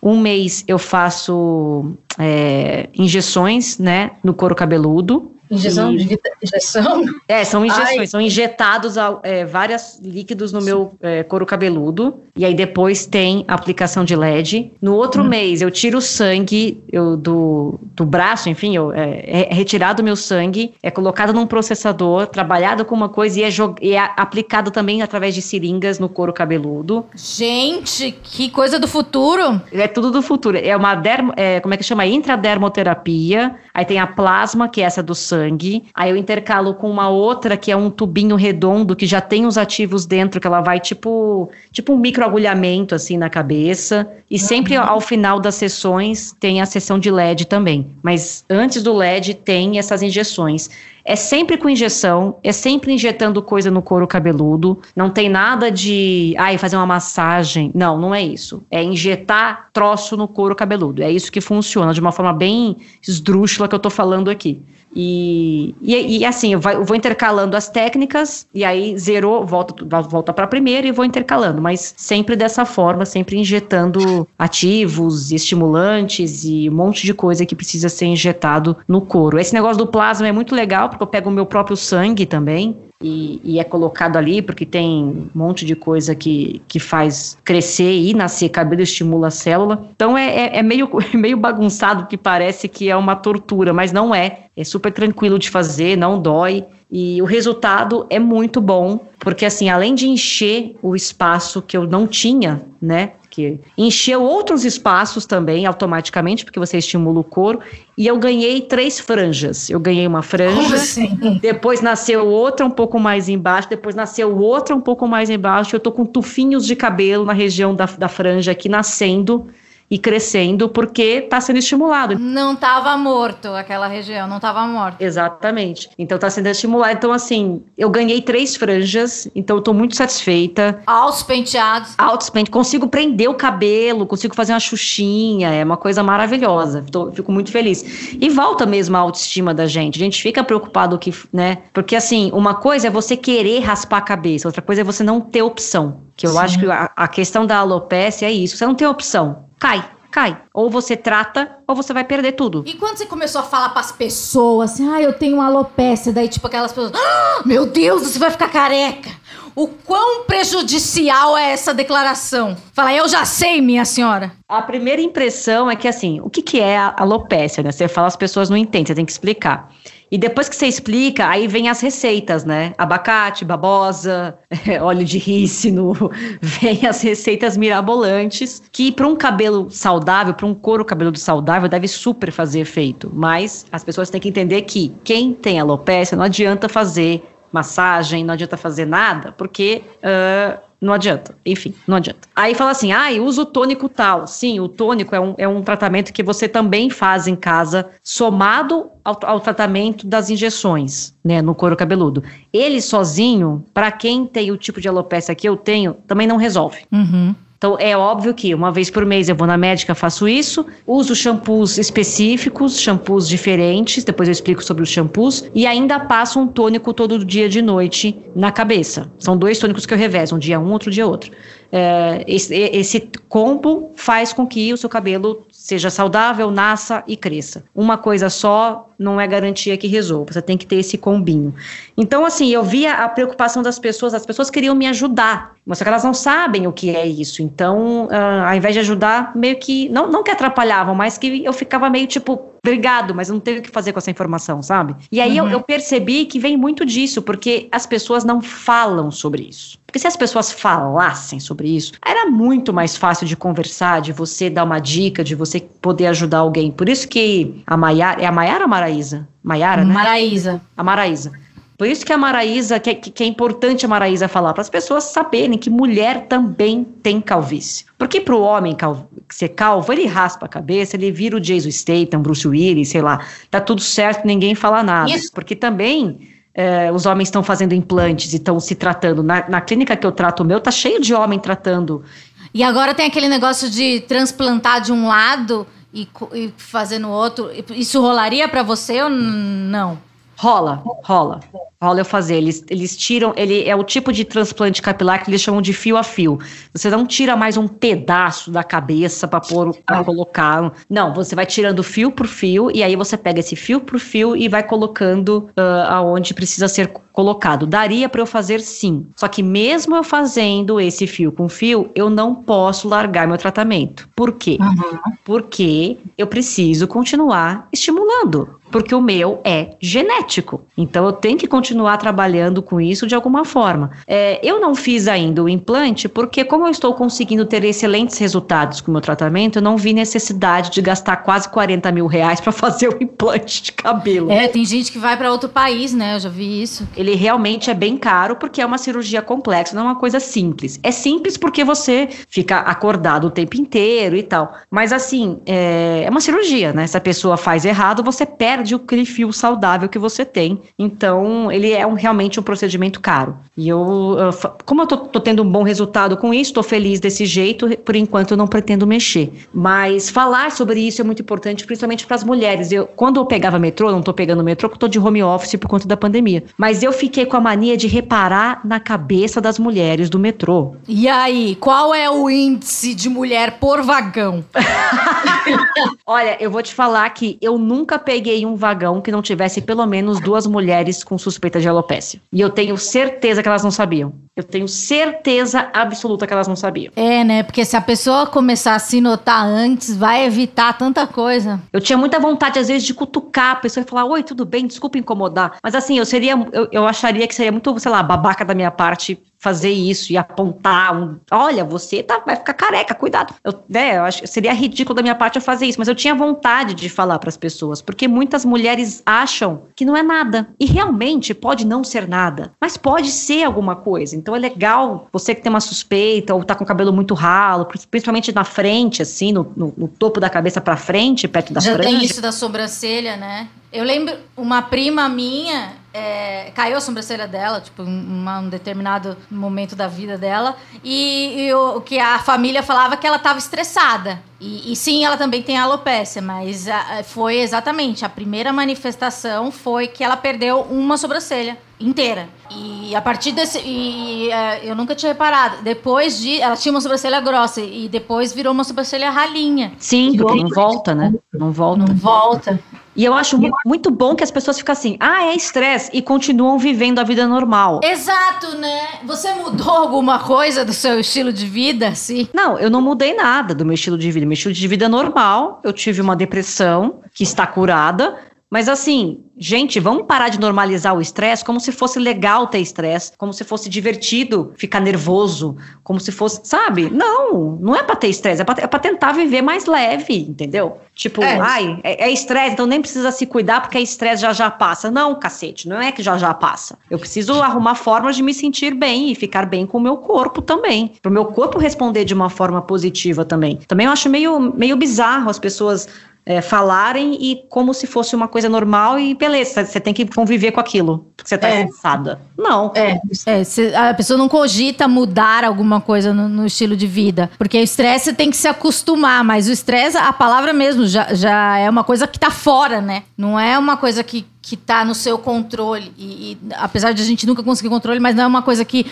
[0.03, 5.34] Um mês eu faço é, injeções, né, no couro cabeludo.
[5.55, 7.05] Injeção de injeção?
[7.27, 8.07] É, são injeções, Ai.
[8.07, 12.21] são injetados é, vários líquidos no meu é, couro cabeludo.
[12.37, 14.73] E aí depois tem aplicação de LED.
[14.81, 15.29] No outro hum.
[15.29, 20.05] mês eu tiro o sangue eu, do, do braço, enfim, eu, é, é retirado o
[20.05, 23.49] meu sangue, é colocado num processador, trabalhado com uma coisa e é,
[23.81, 27.07] e é aplicado também através de seringas no couro cabeludo.
[27.15, 29.61] Gente, que coisa do futuro!
[29.73, 30.59] É tudo do futuro.
[30.59, 32.07] É uma dermo, é, como é que chama?
[32.07, 33.55] Intradermoterapia.
[33.73, 35.85] Aí tem a plasma, que é essa do sangue sangue.
[35.95, 39.59] Aí eu intercalo com uma outra que é um tubinho redondo que já tem os
[39.59, 44.09] ativos dentro, que ela vai tipo, tipo um microagulhamento assim na cabeça.
[44.31, 47.87] E sempre ao final das sessões tem a sessão de LED também.
[48.03, 50.71] Mas antes do LED tem essas injeções.
[51.07, 54.81] É sempre com injeção, é sempre injetando coisa no couro cabeludo.
[54.97, 57.71] Não tem nada de, ai, fazer uma massagem.
[57.75, 58.63] Não, não é isso.
[58.71, 61.03] É injetar troço no couro cabeludo.
[61.03, 64.63] É isso que funciona de uma forma bem esdrúxula que eu tô falando aqui.
[64.95, 69.85] E, e, e, assim, eu, vai, eu, vou intercalando as técnicas, e aí zerou, volta,
[70.03, 76.45] volta para a primeira e vou intercalando, mas sempre dessa forma, sempre injetando ativos, estimulantes
[76.45, 79.39] e um monte de coisa que precisa ser injetado no couro.
[79.39, 82.77] Esse negócio do plasma é muito legal, porque eu pego o meu próprio sangue também,
[83.05, 87.93] e, e, é colocado ali porque tem um monte de coisa que, que faz crescer
[87.93, 89.87] e nascer cabelo, estimula a célula.
[89.95, 93.93] Então é, é, é meio, é meio bagunçado que parece que é uma tortura, mas
[93.93, 94.45] não é.
[94.57, 96.65] É super tranquilo de fazer, não dói.
[96.91, 101.87] E o resultado é muito bom, porque assim, além de encher o espaço que eu
[101.87, 103.13] não tinha, né?
[103.35, 107.59] Que encheu outros espaços também automaticamente, porque você estimula o couro,
[107.99, 109.69] e eu ganhei três franjas.
[109.69, 111.39] Eu ganhei uma franja, assim?
[111.43, 115.75] depois nasceu outra um pouco mais embaixo, depois nasceu outra um pouco mais embaixo.
[115.75, 119.49] Eu tô com tufinhos de cabelo na região da, da franja aqui nascendo
[119.95, 122.19] e crescendo porque está sendo estimulado.
[122.19, 125.01] Não estava morto aquela região, não estava morto.
[125.01, 125.89] Exatamente.
[125.97, 126.95] Então está sendo estimulado.
[126.95, 130.83] Então, assim, eu ganhei três franjas, então eu tô muito satisfeita.
[130.85, 131.95] Altos penteados.
[131.97, 132.51] Altos penteados.
[132.51, 136.85] Consigo prender o cabelo, consigo fazer uma xuxinha, é uma coisa maravilhosa.
[136.91, 138.17] Tô, fico muito feliz.
[138.21, 139.95] E volta mesmo a autoestima da gente.
[139.95, 141.59] A gente fica preocupado que, né?
[141.73, 145.21] Porque, assim, uma coisa é você querer raspar a cabeça, outra coisa é você não
[145.21, 146.01] ter opção.
[146.17, 146.39] Que eu Sim.
[146.39, 148.57] acho que a, a questão da alopecia é isso.
[148.57, 150.37] Você não tem opção cai, cai.
[150.53, 152.65] Ou você trata, ou você vai perder tudo.
[152.67, 156.47] E quando você começou a falar pras pessoas, assim, ah, eu tenho alopecia, daí tipo
[156.47, 159.11] aquelas pessoas, ah, meu Deus, você vai ficar careca.
[159.57, 162.57] O quão prejudicial é essa declaração?
[162.75, 164.33] Fala, eu já sei, minha senhora.
[164.49, 167.71] A primeira impressão é que, assim, o que, que é a alopecia, né?
[167.71, 169.71] Você fala, as pessoas não entendem, você tem que explicar.
[170.15, 172.73] E depois que você explica, aí vem as receitas, né?
[172.79, 174.39] Abacate, babosa,
[174.81, 175.93] óleo de rícino,
[176.41, 181.89] vem as receitas mirabolantes, que para um cabelo saudável, para um couro cabeludo saudável, deve
[181.89, 183.11] super fazer efeito.
[183.13, 188.35] Mas as pessoas têm que entender que quem tem alopecia não adianta fazer massagem, não
[188.35, 191.35] adianta fazer nada, porque uh, não adianta.
[191.45, 192.29] Enfim, não adianta.
[192.37, 194.27] Aí fala assim: ah, usa o tônico tal.
[194.27, 198.91] Sim, o tônico é um, é um tratamento que você também faz em casa, somado
[199.03, 202.23] ao, ao tratamento das injeções, né, no couro cabeludo.
[202.53, 206.85] Ele sozinho, para quem tem o tipo de alopecia que eu tenho, também não resolve.
[206.93, 207.35] Uhum.
[207.65, 211.17] Então, é óbvio que uma vez por mês eu vou na médica, faço isso, uso
[211.17, 216.93] shampoos específicos, shampoos diferentes, depois eu explico sobre os shampoos, e ainda passo um tônico
[216.93, 219.11] todo dia de noite na cabeça.
[219.19, 221.33] São dois tônicos que eu revezo, um dia um, outro dia outro.
[221.73, 227.65] É, esse, esse combo faz com que o seu cabelo seja saudável, nasça e cresça.
[227.75, 231.55] Uma coisa só não é garantia que resolva, você tem que ter esse combinho.
[231.97, 235.85] Então, assim, eu via a preocupação das pessoas, as pessoas queriam me ajudar, mas só
[235.85, 237.43] que elas não sabem o que é isso.
[237.43, 241.53] Então, uh, ao invés de ajudar, meio que, não, não que atrapalhavam, mas que eu
[241.53, 244.97] ficava meio tipo, obrigado, mas eu não tenho o que fazer com essa informação, sabe?
[245.13, 245.47] E aí uhum.
[245.47, 249.79] eu, eu percebi que vem muito disso, porque as pessoas não falam sobre isso.
[249.87, 254.51] Porque se as pessoas falassem sobre isso, era muito mais fácil de conversar, de você
[254.51, 256.73] dar uma dica, de você poder ajudar alguém.
[256.73, 259.29] Por isso que a Maiara, é a Maiara ou Maraísa?
[259.43, 259.93] Maiara, né?
[259.93, 260.61] Maraísa.
[260.77, 261.33] A Maraísa.
[261.77, 265.05] Por isso que a Maraísa, que, que é importante a Maraísa falar, para as pessoas
[265.05, 267.85] saberem que mulher também tem calvície.
[267.99, 271.71] Porque para o homem calvo, ser calvo, ele raspa a cabeça, ele vira o Jason
[271.71, 275.11] Statham, Bruce Willis, sei lá, tá tudo certo, ninguém fala nada.
[275.11, 275.33] Isso.
[275.33, 279.23] Porque também é, os homens estão fazendo implantes e estão se tratando.
[279.23, 282.05] Na, na, clínica que eu trato o meu, tá cheio de homem tratando.
[282.53, 287.51] E agora tem aquele negócio de transplantar de um lado e, e fazer no outro.
[287.71, 289.99] Isso rolaria para você ou não?
[290.37, 291.41] Rola, rola
[291.85, 292.37] rola eu fazer.
[292.37, 295.97] Eles, eles tiram, ele é o tipo de transplante capilar que eles chamam de fio
[295.97, 296.39] a fio.
[296.73, 300.73] Você não tira mais um pedaço da cabeça para pôr, pra colocar.
[300.89, 304.35] Não, você vai tirando fio por fio e aí você pega esse fio por fio
[304.35, 307.67] e vai colocando uh, aonde precisa ser colocado.
[307.67, 309.07] Daria para eu fazer sim.
[309.15, 314.09] Só que mesmo eu fazendo esse fio com fio, eu não posso largar meu tratamento.
[314.17, 314.59] Por quê?
[314.61, 314.99] Uhum.
[315.25, 320.67] Porque eu preciso continuar estimulando porque o meu é genético.
[320.77, 323.93] Então eu tenho que continuar trabalhando com isso de alguma forma.
[324.05, 328.81] É, eu não fiz ainda o implante porque, como eu estou conseguindo ter excelentes resultados
[328.81, 332.51] com o meu tratamento, eu não vi necessidade de gastar quase 40 mil reais para
[332.53, 334.29] fazer o implante de cabelo.
[334.29, 336.17] É, tem gente que vai para outro país, né?
[336.17, 336.89] Eu já vi isso.
[336.97, 340.81] Ele realmente é bem caro porque é uma cirurgia complexa, não é uma coisa simples.
[340.83, 344.53] É simples porque você fica acordado o tempo inteiro e tal.
[344.69, 346.89] Mas assim, é, é uma cirurgia, né?
[346.89, 350.61] Se a pessoa faz errado, você perde perde aquele fio saudável que você tem.
[350.79, 353.37] Então, ele é um, realmente um procedimento caro.
[353.57, 354.17] E eu,
[354.65, 357.95] como eu tô, tô tendo um bom resultado com isso, estou feliz desse jeito, por
[357.95, 359.33] enquanto eu não pretendo mexer.
[359.53, 362.73] Mas falar sobre isso é muito importante, principalmente para as mulheres.
[362.73, 365.69] Eu, quando eu pegava metrô, não estou pegando metrô porque estou de home office por
[365.69, 366.45] conta da pandemia.
[366.57, 370.77] Mas eu fiquei com a mania de reparar na cabeça das mulheres do metrô.
[370.89, 374.45] E aí, qual é o índice de mulher por vagão?
[376.07, 379.61] Olha, eu vou te falar que eu nunca peguei um um vagão que não tivesse
[379.61, 382.21] pelo menos duas mulheres com suspeita de alopecia.
[382.33, 384.15] E eu tenho certeza que elas não sabiam.
[384.37, 386.93] Eu tenho certeza absoluta que elas não sabiam.
[386.97, 387.43] É, né?
[387.43, 391.61] Porque se a pessoa começar a se notar antes, vai evitar tanta coisa.
[391.73, 394.67] Eu tinha muita vontade, às vezes, de cutucar a pessoa e falar: Oi, tudo bem?
[394.67, 395.57] Desculpa incomodar.
[395.63, 396.33] Mas assim, eu seria.
[396.53, 400.17] Eu, eu acharia que seria muito, sei lá, babaca da minha parte fazer isso e
[400.17, 403.35] apontar um, olha, você tá, vai ficar careca, cuidado.
[403.45, 405.95] Eu, né, eu acho que seria ridículo da minha parte eu fazer isso, mas eu
[405.95, 410.49] tinha vontade de falar para as pessoas, porque muitas mulheres acham que não é nada.
[410.59, 414.17] E realmente pode não ser nada, mas pode ser alguma coisa.
[414.17, 417.69] Então é legal você que tem uma suspeita ou tá com o cabelo muito ralo,
[417.91, 421.75] principalmente na frente, assim, no, no, no topo da cabeça para frente, perto da Já
[421.75, 421.91] franja.
[421.91, 423.47] tem isso da sobrancelha, né?
[423.71, 429.77] Eu lembro, uma prima minha, é, caiu a sobrancelha dela, tipo, em um determinado momento
[429.77, 434.21] da vida dela, e, e o que a família falava que ela estava estressada.
[434.41, 439.87] E, e, sim, ela também tem alopecia, mas a, foi exatamente, a primeira manifestação foi
[439.87, 442.29] que ela perdeu uma sobrancelha inteira.
[442.51, 443.59] E a partir desse.
[443.61, 445.63] E, é, eu nunca tinha reparado.
[445.63, 446.41] Depois de.
[446.41, 449.73] Ela tinha uma sobrancelha grossa e depois virou uma sobrancelha ralinha.
[449.79, 451.15] Sim, porque não volta, né?
[451.33, 451.85] Não volta.
[451.85, 452.61] Não volta.
[452.97, 456.59] E eu acho muito bom que as pessoas ficam assim, ah, é estresse, e continuam
[456.59, 457.81] vivendo a vida normal.
[457.83, 459.01] Exato, né?
[459.05, 462.29] Você mudou alguma coisa do seu estilo de vida, assim?
[462.33, 464.27] Não, eu não mudei nada do meu estilo de vida.
[464.27, 465.61] Meu estilo de vida é normal.
[465.65, 468.17] Eu tive uma depressão que está curada,
[468.55, 473.11] mas assim, gente, vamos parar de normalizar o estresse como se fosse legal ter estresse,
[473.19, 476.89] como se fosse divertido ficar nervoso, como se fosse, sabe?
[476.89, 480.79] Não, não é pra ter estresse, é pra, é pra tentar viver mais leve, entendeu?
[480.95, 481.37] Tipo, é.
[481.41, 484.89] ai, é estresse, é então nem precisa se cuidar porque é estresse já já passa.
[484.89, 486.79] Não, cacete, não é que já já passa.
[486.89, 490.41] Eu preciso arrumar formas de me sentir bem e ficar bem com o meu corpo
[490.41, 490.93] também.
[491.03, 493.59] Pro meu corpo responder de uma forma positiva também.
[493.67, 495.89] Também eu acho meio, meio bizarro as pessoas
[496.27, 500.53] é, falarem e como se fosse uma coisa normal e beleza, você tem que conviver
[500.53, 501.65] com aquilo, porque você tá é.
[501.65, 502.21] cansada.
[502.37, 502.73] Não.
[502.75, 507.31] É, é cê, a pessoa não cogita mudar alguma coisa no, no estilo de vida,
[507.37, 511.59] porque o estresse tem que se acostumar, mas o estresse, a palavra mesmo, já, já
[511.59, 513.03] é uma coisa que tá fora, né?
[513.19, 515.93] Não é uma coisa que, que tá no seu controle.
[515.99, 518.87] E, e, apesar de a gente nunca conseguir controle, mas não é uma coisa que,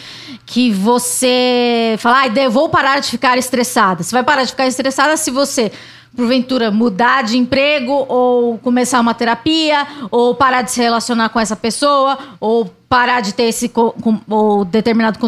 [0.45, 4.03] que você fala, ah, vou parar de ficar estressada.
[4.03, 5.73] Você vai parar de ficar estressada se você
[6.17, 11.57] porventura mudar de emprego ou começar uma terapia ou parar de se relacionar com essa
[11.57, 13.73] pessoa ou parar de ter esse
[14.29, 15.19] ou determinado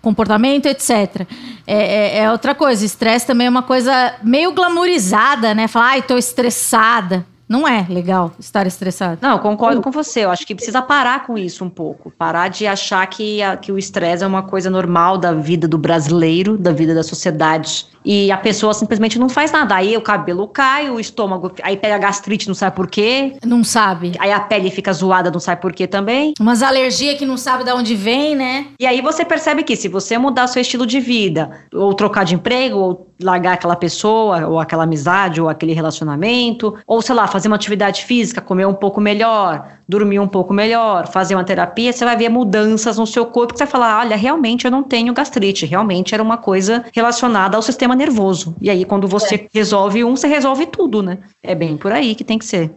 [0.00, 1.26] comportamento, etc.
[1.66, 2.84] É, é, é outra coisa.
[2.84, 5.68] Estresse também é uma coisa meio glamourizada, né?
[5.68, 7.24] Falar, ai, tô estressada.
[7.52, 9.18] Não é legal estar estressado.
[9.20, 10.24] Não, concordo com você.
[10.24, 12.10] Eu acho que precisa parar com isso um pouco.
[12.10, 15.76] Parar de achar que, a, que o estresse é uma coisa normal da vida do
[15.76, 19.74] brasileiro, da vida da sociedade e a pessoa simplesmente não faz nada.
[19.74, 23.36] Aí o cabelo cai, o estômago, aí pega gastrite, não sabe por quê.
[23.44, 24.12] Não sabe.
[24.18, 26.34] Aí a pele fica zoada, não sabe por quê também.
[26.40, 28.66] Umas alergias que não sabe de onde vem, né?
[28.78, 32.34] E aí você percebe que se você mudar seu estilo de vida, ou trocar de
[32.34, 37.48] emprego, ou largar aquela pessoa, ou aquela amizade, ou aquele relacionamento, ou sei lá, fazer
[37.48, 42.04] uma atividade física, comer um pouco melhor, dormir um pouco melhor, fazer uma terapia, você
[42.04, 45.12] vai ver mudanças no seu corpo que você vai falar: olha, realmente eu não tenho
[45.12, 48.54] gastrite, realmente era uma coisa relacionada ao sistema nervoso.
[48.60, 49.48] E aí, quando você é.
[49.52, 51.18] resolve um, você resolve tudo, né?
[51.42, 52.72] É bem por aí que tem que ser.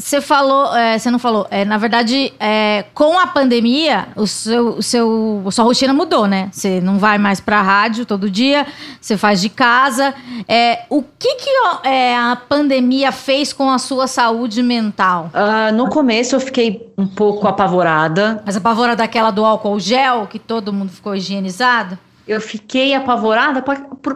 [0.00, 4.68] Você falou, é, você não falou, é, na verdade, é, com a pandemia, o seu,
[4.76, 6.48] o seu, a sua rotina mudou, né?
[6.52, 8.64] Você não vai mais para a rádio todo dia,
[9.00, 10.14] você faz de casa.
[10.46, 11.50] É, o que, que
[11.82, 15.32] é, a pandemia fez com a sua saúde mental?
[15.34, 18.40] Uh, no começo eu fiquei um pouco apavorada.
[18.46, 21.98] Mas apavorada daquela do álcool gel, que todo mundo ficou higienizado?
[22.28, 23.64] Eu fiquei apavorada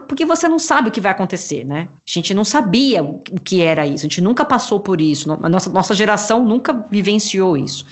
[0.07, 1.89] porque você não sabe o que vai acontecer, né?
[1.95, 5.49] A gente não sabia o que era isso, a gente nunca passou por isso, a
[5.49, 7.85] nossa, nossa geração nunca vivenciou isso.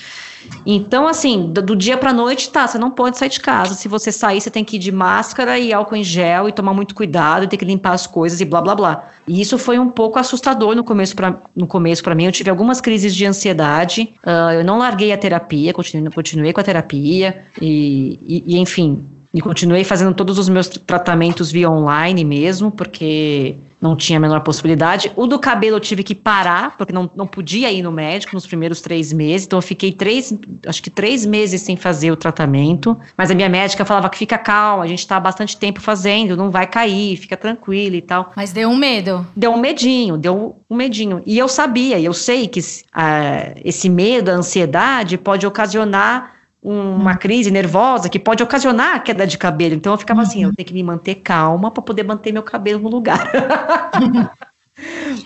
[0.66, 3.76] Então, assim, do, do dia para noite, tá, você não pode sair de casa.
[3.76, 6.74] Se você sair, você tem que ir de máscara e álcool em gel e tomar
[6.74, 9.10] muito cuidado, e ter que limpar as coisas e blá blá blá.
[9.28, 12.26] E isso foi um pouco assustador no começo para no começo para mim.
[12.26, 14.14] Eu tive algumas crises de ansiedade.
[14.24, 19.06] Uh, eu não larguei a terapia, continuei, continuei com a terapia e, e, e enfim,
[19.34, 24.42] e continuei fazendo todos os meus tratamentos via online mesmo, porque não tinha a menor
[24.42, 25.12] possibilidade.
[25.16, 28.46] O do cabelo eu tive que parar, porque não, não podia ir no médico nos
[28.46, 29.48] primeiros três meses.
[29.48, 32.96] Então eu fiquei três, acho que três meses sem fazer o tratamento.
[33.18, 36.36] Mas a minha médica falava que fica calma, a gente está há bastante tempo fazendo,
[36.36, 38.34] não vai cair, fica tranquila e tal.
[38.36, 39.26] Mas deu um medo.
[39.36, 41.24] Deu um medinho, deu um medinho.
[41.26, 47.50] E eu sabia, eu sei que uh, esse medo, a ansiedade pode ocasionar uma crise
[47.50, 49.74] nervosa que pode ocasionar a queda de cabelo.
[49.76, 50.56] Então eu ficava assim, eu uhum.
[50.56, 53.32] tenho que me manter calma para poder manter meu cabelo no lugar.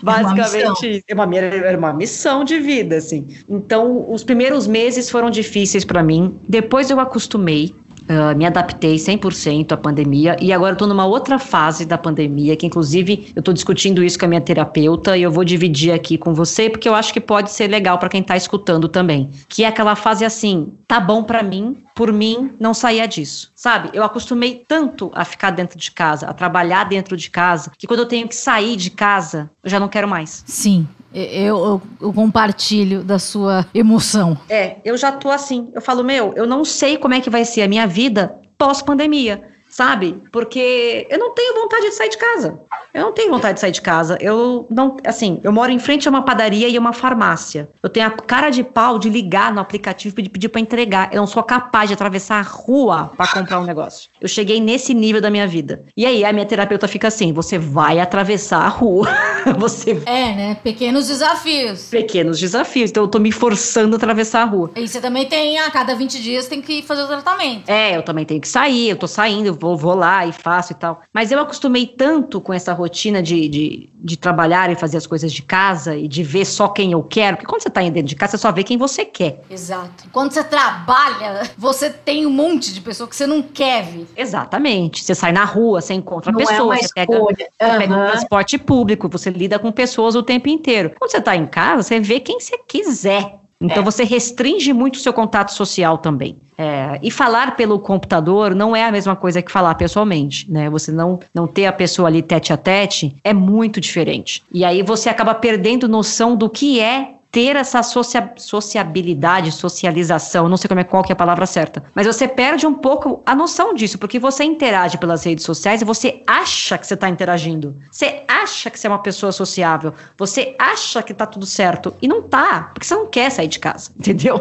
[0.02, 3.28] Basicamente, é uma, era uma missão de vida, assim.
[3.48, 6.38] Então, os primeiros meses foram difíceis para mim.
[6.48, 7.74] Depois eu acostumei.
[8.08, 12.64] Uh, me adaptei 100% à pandemia e agora estou numa outra fase da pandemia, que
[12.64, 16.32] inclusive eu estou discutindo isso com a minha terapeuta e eu vou dividir aqui com
[16.32, 19.30] você, porque eu acho que pode ser legal para quem está escutando também.
[19.48, 23.50] Que é aquela fase assim: tá bom para mim, por mim, não saía disso.
[23.54, 23.88] Sabe?
[23.94, 28.00] Eu acostumei tanto a ficar dentro de casa, a trabalhar dentro de casa, que quando
[28.00, 30.44] eu tenho que sair de casa, eu já não quero mais.
[30.46, 30.86] Sim.
[31.14, 34.38] Eu, eu, eu, compartilho da sua emoção.
[34.50, 35.70] É, eu já tô assim.
[35.74, 39.55] Eu falo, meu, eu não sei como é que vai ser a minha vida pós-pandemia
[39.76, 40.22] sabe?
[40.32, 42.58] Porque eu não tenho vontade de sair de casa.
[42.94, 44.16] Eu não tenho vontade de sair de casa.
[44.22, 47.68] Eu não, assim, eu moro em frente a uma padaria e uma farmácia.
[47.82, 51.10] Eu tenho a cara de pau de ligar no aplicativo e pedir para entregar.
[51.12, 54.08] Eu não sou capaz de atravessar a rua para comprar um negócio.
[54.18, 55.84] Eu cheguei nesse nível da minha vida.
[55.94, 59.06] E aí a minha terapeuta fica assim: você vai atravessar a rua.
[59.58, 60.54] você É, né?
[60.62, 61.90] Pequenos desafios.
[61.90, 62.88] Pequenos desafios.
[62.88, 64.70] Então eu tô me forçando a atravessar a rua.
[64.74, 67.68] E você também tem, a cada 20 dias tem que fazer o tratamento.
[67.68, 70.72] É, eu também tenho que sair, eu tô saindo, eu vou, vou lá e faço
[70.72, 71.00] e tal.
[71.12, 75.32] Mas eu acostumei tanto com essa rotina de, de, de trabalhar e fazer as coisas
[75.32, 78.14] de casa e de ver só quem eu quero, porque quando você tá dentro de
[78.14, 79.42] casa, você só vê quem você quer.
[79.48, 80.04] Exato.
[80.12, 84.06] Quando você trabalha, você tem um monte de pessoa que você não quer ver.
[84.14, 85.02] Exatamente.
[85.02, 87.26] Você sai na rua, você encontra não pessoas, é você, pega, uhum.
[87.26, 90.92] você pega um transporte público, você lida com pessoas o tempo inteiro.
[90.98, 93.45] Quando você tá em casa, você vê quem você quiser.
[93.60, 93.82] Então é.
[93.82, 96.36] você restringe muito o seu contato social também.
[96.58, 100.68] É, e falar pelo computador não é a mesma coisa que falar pessoalmente, né?
[100.70, 104.42] Você não, não ter a pessoa ali tete a tete é muito diferente.
[104.52, 110.56] E aí você acaba perdendo noção do que é ter essa socia sociabilidade, socialização, não
[110.56, 113.34] sei como é qual que é a palavra certa, mas você perde um pouco a
[113.34, 117.76] noção disso, porque você interage pelas redes sociais e você acha que você está interagindo.
[117.90, 122.08] Você acha que você é uma pessoa sociável, você acha que tá tudo certo e
[122.08, 124.38] não tá, porque você não quer sair de casa, entendeu?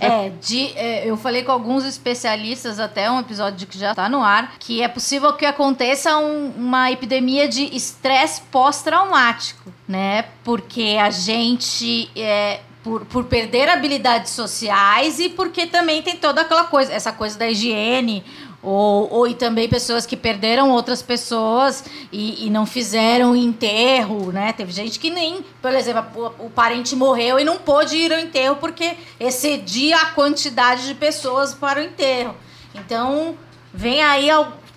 [0.00, 4.22] É, de, é, eu falei com alguns especialistas até um episódio que já tá no
[4.22, 10.24] ar, que é possível que aconteça um, uma epidemia de estresse pós-traumático, né?
[10.44, 16.64] Porque a gente é, por, por perder habilidades sociais e porque também tem toda aquela
[16.64, 18.24] coisa, essa coisa da higiene,
[18.62, 24.52] ou, ou e também pessoas que perderam outras pessoas e, e não fizeram enterro, né?
[24.52, 28.18] Teve gente que nem, por exemplo, o, o, parente morreu e não pôde ir ao
[28.18, 32.34] enterro porque excedia a quantidade de pessoas para o enterro.
[32.74, 33.34] Então,
[33.72, 34.28] vem aí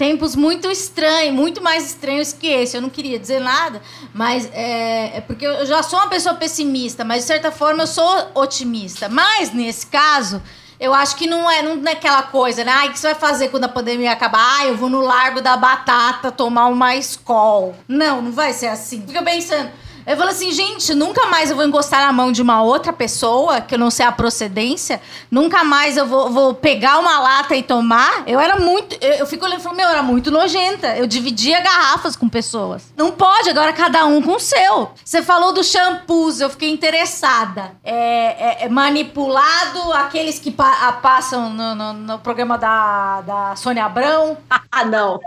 [0.04, 2.76] tempos muito estranhos, muito mais estranhos que esse.
[2.76, 3.82] Eu não queria dizer nada,
[4.14, 7.88] mas é, é, porque eu já sou uma pessoa pessimista, mas de certa forma eu
[7.88, 9.08] sou otimista.
[9.08, 10.44] Mas nesse caso,
[10.78, 12.72] eu acho que não é, não é aquela coisa, né?
[12.74, 14.60] Ai, o que você vai fazer quando a pandemia acabar?
[14.60, 17.74] Ah, eu vou no Largo da Batata tomar uma escola.
[17.88, 19.02] Não, não vai ser assim.
[19.08, 19.72] Fica pensando.
[20.06, 23.62] Eu falo assim, gente, nunca mais eu vou encostar na mão de uma outra pessoa,
[23.62, 27.64] que eu não sei a procedência, nunca mais eu vou, vou pegar uma lata e
[27.64, 28.24] tomar.
[28.28, 28.98] Eu era muito.
[29.00, 30.96] Eu, eu fico olhando e falo, meu, eu era muito nojenta.
[30.98, 32.92] Eu dividia garrafas com pessoas.
[32.98, 34.92] Não pode, agora cada um com o seu.
[35.04, 37.72] Você falou do shampoos, eu fiquei interessada.
[37.84, 43.86] É, é, é manipulado aqueles que pa passam no, no, no, programa da, da Sônia
[43.86, 44.38] Abrão.
[44.72, 45.20] ah, não.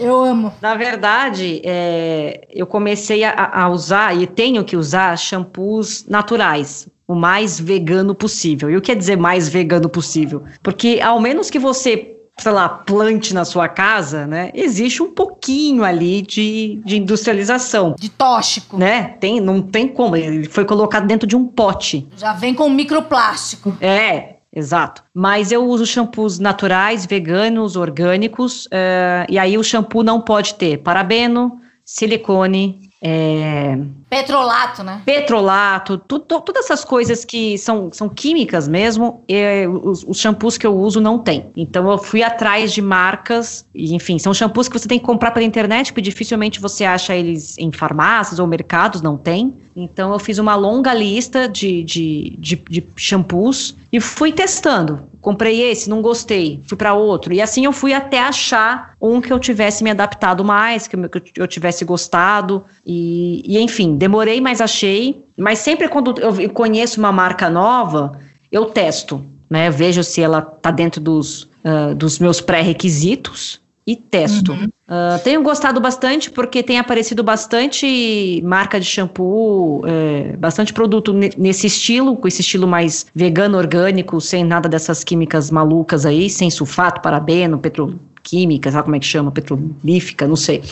[0.00, 0.54] eu amo.
[0.60, 6.88] Na verdade, é, eu comecei a, a usar usar e tenho que usar shampoos naturais,
[7.06, 8.70] o mais vegano possível.
[8.70, 10.44] E o que quer dizer mais vegano possível?
[10.62, 14.50] Porque ao menos que você sei lá, plante na sua casa, né?
[14.54, 17.94] Existe um pouquinho ali de, de industrialização.
[17.98, 18.78] De tóxico.
[18.78, 19.14] Né?
[19.20, 20.16] Tem, não tem como.
[20.16, 22.08] Ele foi colocado dentro de um pote.
[22.16, 23.76] Já vem com microplástico.
[23.80, 25.02] É, Exato.
[25.14, 30.76] Mas eu uso shampoos naturais, veganos, orgânicos, uh, e aí o shampoo não pode ter
[30.76, 33.76] parabeno, silicone, é,
[34.08, 35.02] Petrolato, né?
[35.04, 40.56] Petrolato, tu, tu, todas essas coisas que são, são químicas mesmo, e, os, os, shampoos
[40.56, 41.46] que eu uso não tem.
[41.56, 45.32] Então eu fui atrás de marcas, e, enfim, são shampoos que você tem que comprar
[45.32, 49.52] pela internet, porque dificilmente você acha eles em farmácias ou mercados, não tem.
[49.74, 55.08] Então eu fiz uma longa lista de, de, de, de shampoos e fui testando.
[55.22, 57.32] Comprei esse, não gostei, fui para outro.
[57.32, 60.96] E assim eu fui até achar um que eu tivesse me adaptado mais, que
[61.38, 62.64] eu, tivesse gostado.
[62.84, 65.24] E, e, enfim, demorei, mas achei.
[65.38, 68.18] Mas sempre quando eu conheço uma marca nova,
[68.50, 69.24] eu testo.
[69.48, 69.68] Né?
[69.68, 74.52] Eu vejo se ela está dentro dos, uh, dos meus pré-requisitos e testo.
[74.52, 74.64] Uhum.
[74.88, 81.66] Uh, tenho gostado bastante porque tem aparecido bastante marca de shampoo, é, bastante produto nesse
[81.66, 87.00] estilo, com esse estilo mais vegano, orgânico, sem nada dessas químicas malucas aí, sem sulfato,
[87.00, 89.30] parabeno, petro, química, sabe como é que chama?
[89.30, 90.62] Petrolífica, não sei.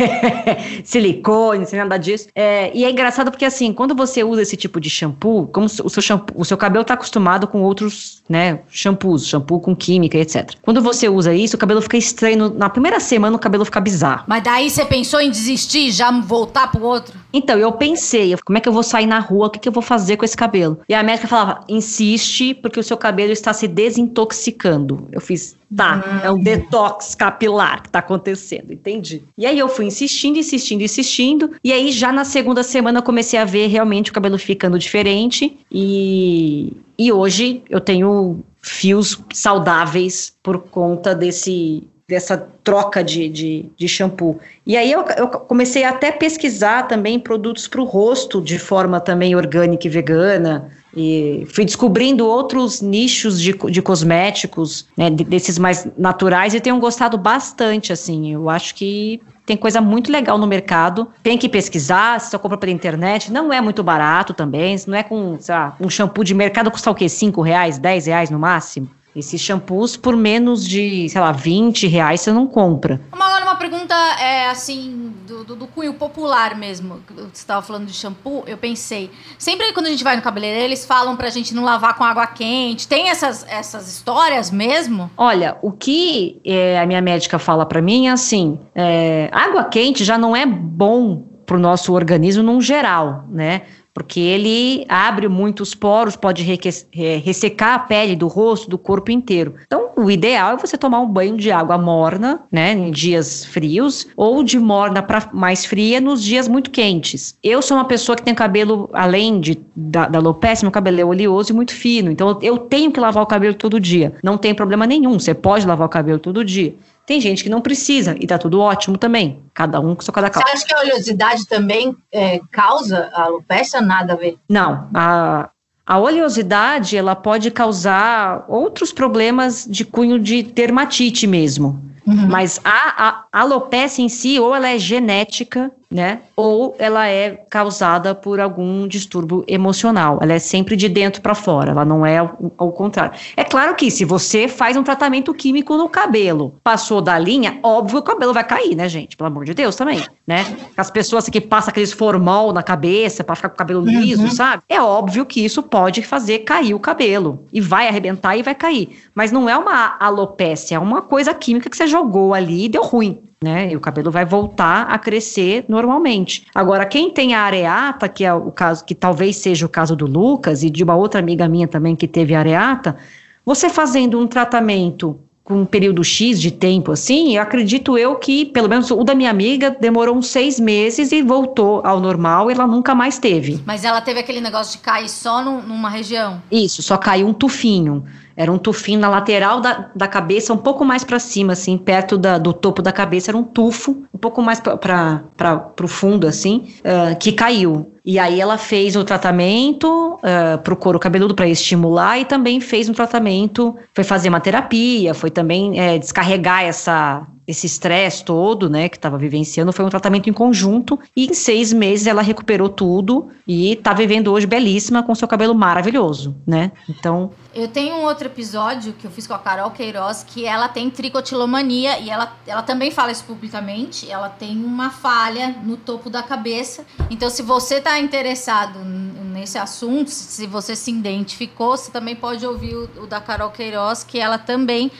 [0.84, 2.28] Silicone, sem nada disso.
[2.34, 5.68] É, e é engraçado porque, assim, quando você usa esse tipo de shampoo, como o
[5.68, 10.54] seu, shampoo, o seu cabelo está acostumado com outros, né, shampoos, shampoo com química, etc.
[10.62, 12.50] Quando você usa isso, o cabelo fica estranho.
[12.50, 14.24] Na primeira semana, o cabelo fica bizarro.
[14.26, 17.18] Mas daí você pensou em desistir, já voltar pro outro?
[17.32, 19.72] Então, eu pensei, como é que eu vou sair na rua, o que, que eu
[19.72, 20.80] vou fazer com esse cabelo?
[20.88, 25.08] E a médica falava, insiste, porque o seu cabelo está se desintoxicando.
[25.12, 26.26] Eu fiz, tá, hum.
[26.26, 29.22] é um detox capilar que tá acontecendo, entendi.
[29.36, 33.38] E aí eu fui insistindo, insistindo, insistindo, e aí já na segunda semana eu comecei
[33.38, 40.58] a ver realmente o cabelo ficando diferente, e, e hoje eu tenho fios saudáveis por
[40.58, 44.40] conta desse dessa troca de, de, de, shampoo.
[44.66, 48.98] E aí eu, eu comecei até a pesquisar também produtos para o rosto de forma
[48.98, 50.70] também orgânica e vegana.
[50.94, 57.16] E fui descobrindo outros nichos de, de cosméticos, né, desses mais naturais, e tenho gostado
[57.16, 58.32] bastante, assim.
[58.32, 61.06] Eu acho que tem coisa muito legal no mercado.
[61.22, 63.30] Tem que pesquisar, se só compra pela internet.
[63.30, 64.76] Não é muito barato também.
[64.88, 67.08] Não é com, sei lá, um shampoo de mercado custa o quê?
[67.08, 68.90] 5 reais, 10 reais no máximo?
[69.14, 73.00] Esses shampoos, por menos de, sei lá, 20 reais, você não compra.
[73.12, 77.00] Uma, uma pergunta, é, assim, do, do, do cunho popular mesmo.
[77.16, 79.10] Você estava falando de shampoo, eu pensei.
[79.38, 82.26] Sempre quando a gente vai no cabeleireiro, eles falam pra gente não lavar com água
[82.26, 82.86] quente.
[82.86, 85.10] Tem essas, essas histórias mesmo?
[85.16, 90.04] Olha, o que é, a minha médica fala pra mim é assim: é, água quente
[90.04, 93.62] já não é bom pro nosso organismo num geral, né?
[93.92, 99.54] Porque ele abre muitos poros, pode ressecar a pele do rosto, do corpo inteiro.
[99.66, 104.08] Então, o ideal é você tomar um banho de água morna, né, em dias frios,
[104.16, 107.36] ou de morna para mais fria nos dias muito quentes.
[107.42, 111.04] Eu sou uma pessoa que tem cabelo, além de, da, da alopecia, meu cabelo é
[111.04, 114.14] oleoso e muito fino, então eu tenho que lavar o cabelo todo dia.
[114.22, 116.74] Não tem problema nenhum, você pode lavar o cabelo todo dia.
[117.06, 119.42] Tem gente que não precisa e tá tudo ótimo também.
[119.52, 120.46] Cada um com seu cada causa.
[120.46, 123.80] Você acha que a oleosidade também é, causa a alopecia?
[123.80, 124.38] Nada a ver?
[124.48, 124.88] Não.
[124.94, 125.50] A,
[125.84, 131.82] a oleosidade ela pode causar outros problemas de cunho de dermatite mesmo.
[132.06, 132.28] Uhum.
[132.28, 136.20] Mas a, a alopecia em si, ou ela é genética, né?
[136.36, 140.20] Ou ela é causada por algum distúrbio emocional.
[140.22, 143.18] Ela é sempre de dentro para fora, ela não é ao, contrário.
[143.36, 148.00] É claro que se você faz um tratamento químico no cabelo, passou da linha, óbvio
[148.00, 149.16] que o cabelo vai cair, né, gente?
[149.16, 150.46] Pelo amor de Deus também, né?
[150.76, 154.30] As pessoas que passam aqueles formol na cabeça para ficar com o cabelo liso, uhum.
[154.30, 154.62] sabe?
[154.68, 158.96] É óbvio que isso pode fazer cair o cabelo e vai arrebentar e vai cair.
[159.12, 162.84] Mas não é uma alopécia, é uma coisa química que você jogou ali e deu
[162.84, 163.72] ruim né?
[163.72, 166.44] E o cabelo vai voltar a crescer normalmente.
[166.54, 170.04] Agora, quem tem a areata, que é o caso que talvez seja o caso do
[170.04, 172.98] Lucas e de uma outra amiga minha também que teve areata,
[173.42, 178.68] você fazendo um tratamento com um período X de tempo assim, acredito eu que, pelo
[178.68, 182.66] menos o da minha amiga, demorou uns seis meses e voltou ao normal e ela
[182.66, 183.58] nunca mais teve.
[183.64, 186.42] Mas ela teve aquele negócio de cair só numa região?
[186.52, 188.04] Isso, só caiu um tufinho.
[188.36, 192.16] Era um tufinho na lateral da, da cabeça, um pouco mais para cima, assim, perto
[192.16, 196.68] da, do topo da cabeça, era um tufo, um pouco mais para o fundo, assim,
[196.80, 197.92] uh, que caiu.
[198.04, 202.88] E aí ela fez o tratamento uh, pro couro cabeludo para estimular e também fez
[202.88, 208.88] um tratamento, foi fazer uma terapia, foi também é, descarregar essa esse estresse todo, né,
[208.88, 213.28] que estava vivenciando, foi um tratamento em conjunto e em seis meses ela recuperou tudo
[213.46, 216.70] e está vivendo hoje belíssima com seu cabelo maravilhoso, né?
[216.88, 217.32] Então.
[217.52, 220.88] Eu tenho um outro episódio que eu fiz com a Carol Queiroz que ela tem
[220.88, 224.08] tricotilomania e ela, ela também fala isso publicamente.
[224.08, 226.86] Ela tem uma falha no topo da cabeça.
[227.10, 232.76] Então, se você está interessado nesse assunto, se você se identificou, você também pode ouvir
[232.76, 234.92] o, o da Carol Queiroz, que ela também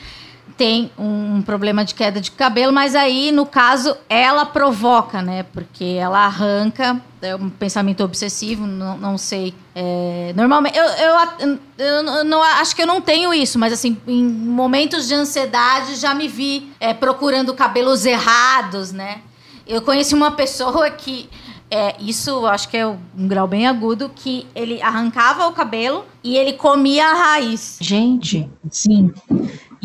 [0.56, 5.42] tem um problema de queda de cabelo, mas aí, no caso, ela provoca, né?
[5.42, 9.54] Porque ela arranca, é um pensamento obsessivo, não, não sei.
[9.74, 14.22] É, normalmente, eu, eu, eu, não, acho que eu não tenho isso, mas assim, em
[14.22, 19.20] momentos de ansiedade já me vi é, procurando cabelos errados, né?
[19.66, 21.28] Eu conheci uma pessoa que.
[21.72, 22.98] É, isso acho que é um
[23.28, 27.78] grau bem agudo, que ele arrancava o cabelo e ele comia a raiz.
[27.80, 28.50] Gente.
[28.68, 29.14] Sim.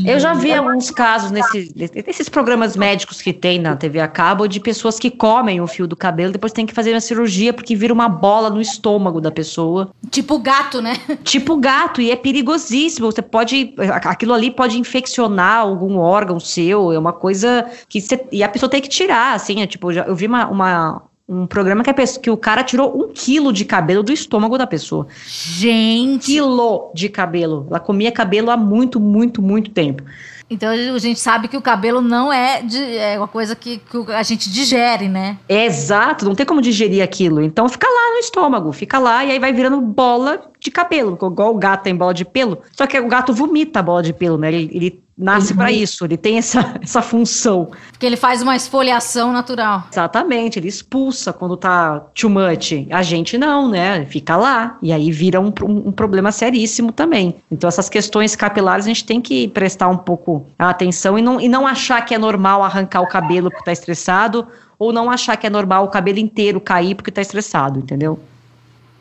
[0.03, 4.47] Eu já vi alguns casos nesse, nesses programas médicos que tem na TV a cabo
[4.47, 7.75] de pessoas que comem o fio do cabelo depois tem que fazer uma cirurgia porque
[7.75, 9.89] vira uma bola no estômago da pessoa.
[10.09, 10.95] Tipo gato, né?
[11.23, 13.11] Tipo gato, e é perigosíssimo.
[13.11, 13.73] Você pode.
[14.03, 18.25] Aquilo ali pode infeccionar algum órgão seu, é uma coisa que você.
[18.31, 19.61] E a pessoa tem que tirar, assim.
[19.61, 23.11] É tipo, eu vi uma, uma um programa que, pessoa, que, o cara tirou um
[23.11, 25.07] quilo de cabelo do estômago da pessoa.
[25.27, 26.27] Gente!
[26.27, 27.65] Quilo de cabelo.
[27.69, 30.03] Ela comia cabelo há muito, muito, muito tempo.
[30.47, 34.11] Então a gente sabe que o cabelo não é, de, é uma coisa que, que,
[34.11, 35.39] a gente digere, né?
[35.49, 37.41] Exato, não tem como digerir aquilo.
[37.41, 41.51] Então fica lá no estômago, fica lá e aí vai virando bola de cabelo, igual
[41.51, 42.59] o gato tem bola de pelo.
[42.71, 44.49] Só que o gato vomita a bola de pelo, né?
[44.49, 47.71] Ele, ele nasce para isso, ele tem essa, essa função.
[47.91, 49.83] Porque ele faz uma esfoliação natural.
[49.91, 52.87] Exatamente, ele expulsa quando tá too much.
[52.91, 54.05] A gente não, né?
[54.05, 54.77] Fica lá.
[54.81, 57.35] E aí vira um, um, um problema seríssimo também.
[57.49, 61.47] Então, essas questões capilares a gente tem que prestar um pouco atenção e não, e
[61.47, 64.47] não achar que é normal arrancar o cabelo porque tá estressado,
[64.77, 68.19] ou não achar que é normal o cabelo inteiro cair porque tá estressado, entendeu?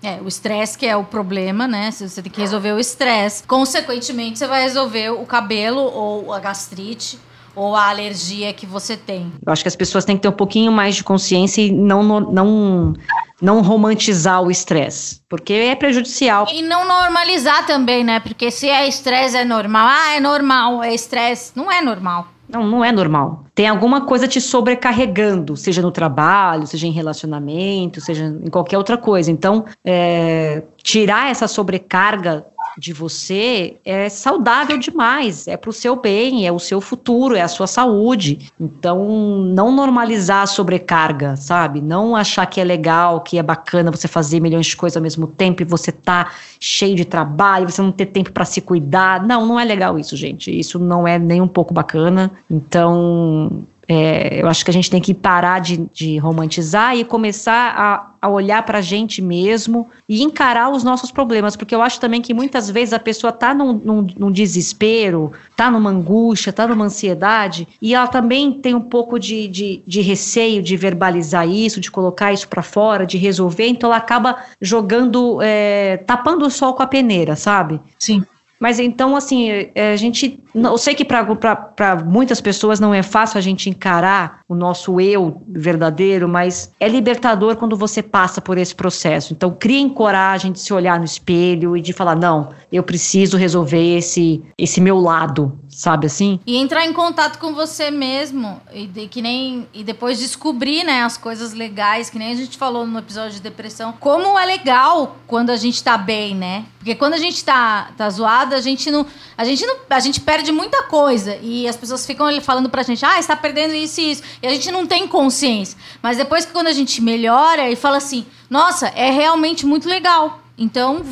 [0.04, 1.90] É, o estresse que é o problema, né?
[1.90, 3.42] Você tem que resolver o estresse.
[3.44, 7.18] Consequentemente, você vai resolver o cabelo ou a gastrite
[7.56, 9.32] ou a alergia que você tem.
[9.46, 12.02] Eu acho que as pessoas têm que ter um pouquinho mais de consciência e não,
[12.02, 12.92] não,
[13.40, 16.48] não romantizar o estresse, porque é prejudicial.
[16.52, 18.20] E não normalizar também, né?
[18.20, 22.33] Porque se é estresse é normal, ah, é normal, é estresse, não é normal.
[22.48, 23.44] Não, não é normal.
[23.54, 28.98] Tem alguma coisa te sobrecarregando, seja no trabalho, seja em relacionamento, seja em qualquer outra
[28.98, 29.30] coisa.
[29.30, 32.44] Então, é, tirar essa sobrecarga
[32.78, 37.42] de você é saudável demais, é para o seu bem, é o seu futuro, é
[37.42, 38.50] a sua saúde.
[38.58, 41.80] Então, não normalizar a sobrecarga, sabe?
[41.80, 45.26] Não achar que é legal, que é bacana você fazer milhões de coisas ao mesmo
[45.26, 49.22] tempo e você tá cheio de trabalho, você não ter tempo para se cuidar.
[49.22, 50.56] Não, não é legal isso, gente.
[50.56, 52.30] Isso não é nem um pouco bacana.
[52.50, 57.74] Então, é, eu acho que a gente tem que parar de, de romantizar e começar
[57.76, 62.00] a, a olhar para a gente mesmo e encarar os nossos problemas, porque eu acho
[62.00, 66.66] também que muitas vezes a pessoa está num, num, num, desespero, está numa angústia, está
[66.66, 71.80] numa ansiedade, e ela também tem um pouco de, de, de receio de verbalizar isso,
[71.80, 76.72] de colocar isso para fora, de resolver, então ela acaba jogando, é, tapando o sol
[76.74, 77.80] com a peneira, sabe?
[77.98, 78.24] Sim.
[78.58, 80.40] Mas então, assim, é, a gente.
[80.54, 85.42] Eu sei que para muitas pessoas não é fácil a gente encarar o nosso eu
[85.48, 89.32] verdadeiro, mas é libertador quando você passa por esse processo.
[89.32, 93.96] Então, criem coragem de se olhar no espelho e de falar: não, eu preciso resolver
[93.96, 96.38] esse, esse meu lado, sabe assim?
[96.46, 101.02] E entrar em contato com você mesmo e, de, que nem, e depois descobrir né,
[101.02, 103.92] as coisas legais, que nem a gente falou no episódio de depressão.
[103.98, 106.64] Como é legal quando a gente tá bem, né?
[106.78, 109.06] Porque quando a gente tá, tá zoado, a gente não.
[109.36, 109.76] A gente não.
[109.90, 111.36] A gente perde muita coisa.
[111.42, 114.22] E as pessoas ficam falando pra gente, ah, está perdendo isso e isso.
[114.42, 115.76] E a gente não tem consciência.
[116.02, 120.40] Mas depois que quando a gente melhora e fala assim, nossa, é realmente muito legal.
[120.56, 121.02] Então,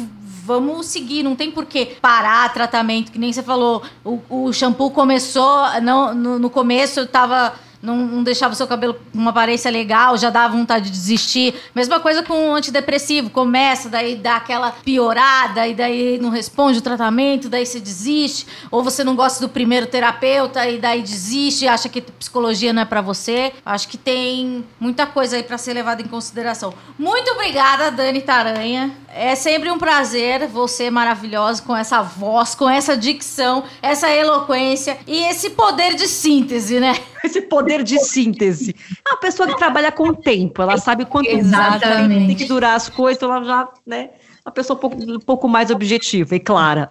[0.44, 4.90] vamos seguir, não tem por que parar tratamento, que nem você falou, o, o shampoo
[4.90, 9.30] começou, não, no, no começo eu tava não, não deixava o seu cabelo com uma
[9.30, 11.54] aparência legal, já dava vontade de desistir.
[11.74, 16.82] Mesma coisa com o antidepressivo, começa, daí dá aquela piorada, e daí não responde o
[16.82, 18.46] tratamento, daí você desiste.
[18.70, 22.84] Ou você não gosta do primeiro terapeuta e daí desiste, acha que psicologia não é
[22.84, 23.52] para você.
[23.66, 26.72] Acho que tem muita coisa aí para ser levada em consideração.
[26.96, 28.92] Muito obrigada, Dani Taranha.
[29.14, 35.24] É sempre um prazer, você maravilhosa, com essa voz, com essa dicção, essa eloquência e
[35.24, 36.94] esse poder de síntese, né?
[37.22, 38.74] Esse poder de síntese.
[39.06, 42.26] É uma pessoa que trabalha com o tempo, ela sabe quanto Exatamente.
[42.26, 44.10] tem que durar as coisas, ela já, né?
[44.44, 46.90] uma pessoa um pouco, um pouco mais objetiva e clara.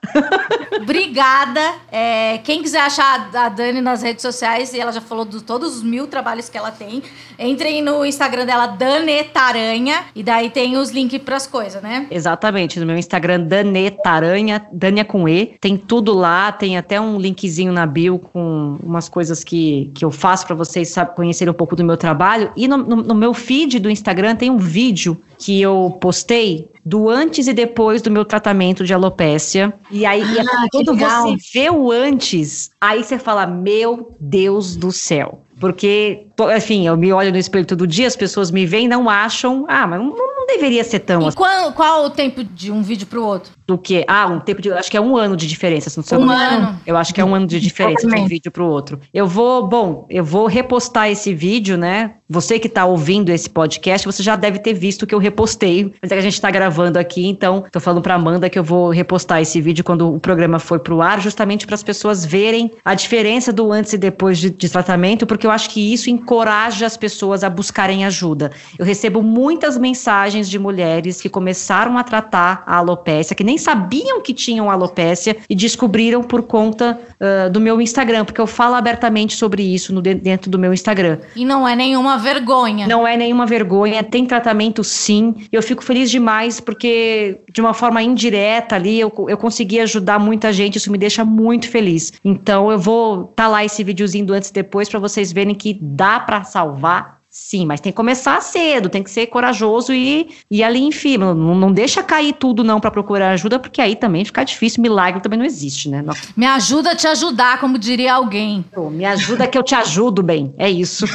[0.72, 1.61] Obrigada.
[1.91, 5.78] É, quem quiser achar a Dani nas redes sociais, e ela já falou de todos
[5.78, 7.03] os mil trabalhos que ela tem,
[7.38, 12.07] entrem no Instagram dela, Danetaranha, e daí tem os links para as coisas, né?
[12.09, 12.80] Exatamente.
[12.80, 15.57] No meu Instagram, Danetaranha, Dania com E.
[15.59, 20.11] Tem tudo lá, tem até um linkzinho na bio com umas coisas que, que eu
[20.11, 22.51] faço para vocês sabe, conhecerem um pouco do meu trabalho.
[22.55, 27.09] E no, no, no meu feed do Instagram tem um vídeo que eu postei do
[27.09, 29.74] antes e depois do meu tratamento de alopécia.
[29.89, 30.24] E aí,
[30.62, 35.41] ah, quando você vê o antes, aí você fala: Meu Deus do céu.
[35.62, 36.26] Porque,
[36.57, 39.64] enfim, eu me olho no espelho todo dia, as pessoas me veem e não acham,
[39.70, 41.38] ah, mas não, não deveria ser tão e assim.
[41.38, 43.51] Qual, qual o tempo de um vídeo pro outro?
[43.68, 44.03] Do que?
[44.07, 44.72] Ah, um tempo de.
[44.72, 46.80] Acho que é um ano de diferença, se não sei Um ano.
[46.86, 48.99] Eu acho que é um ano de diferença de um vídeo pro outro.
[49.14, 52.16] Eu vou, bom, eu vou repostar esse vídeo, né?
[52.28, 55.93] Você que tá ouvindo esse podcast, você já deve ter visto que eu repostei.
[56.01, 58.64] Mas é que a gente tá gravando aqui, então tô falando pra Amanda que eu
[58.64, 62.72] vou repostar esse vídeo quando o programa for pro ar, justamente para as pessoas verem
[62.84, 66.86] a diferença do antes e depois de, de tratamento, porque eu acho que isso encoraja
[66.86, 68.52] as pessoas a buscarem ajuda.
[68.78, 74.22] Eu recebo muitas mensagens de mulheres que começaram a tratar a alopécia, que nem sabiam
[74.22, 79.36] que tinham alopécia e descobriram por conta uh, do meu Instagram, porque eu falo abertamente
[79.36, 81.20] sobre isso no, dentro do meu Instagram.
[81.36, 82.88] E não é nenhuma vergonha.
[82.88, 85.36] Não é nenhuma vergonha, tem tratamento sim.
[85.52, 90.54] Eu fico feliz demais porque, de uma forma indireta ali, eu, eu consegui ajudar muita
[90.54, 92.14] gente, isso me deixa muito feliz.
[92.24, 95.77] Então eu vou tá lá esse videozinho do antes e depois para vocês verem que
[95.81, 100.63] dá para salvar Sim, mas tem que começar cedo, tem que ser corajoso e ir
[100.65, 101.33] ali em cima.
[101.33, 105.21] Não, não deixa cair tudo não para procurar ajuda, porque aí também fica difícil, milagre
[105.21, 106.01] também não existe, né?
[106.01, 106.13] Não.
[106.35, 108.65] Me ajuda a te ajudar, como diria alguém.
[108.73, 111.05] Pô, me ajuda que eu te ajudo bem, é isso.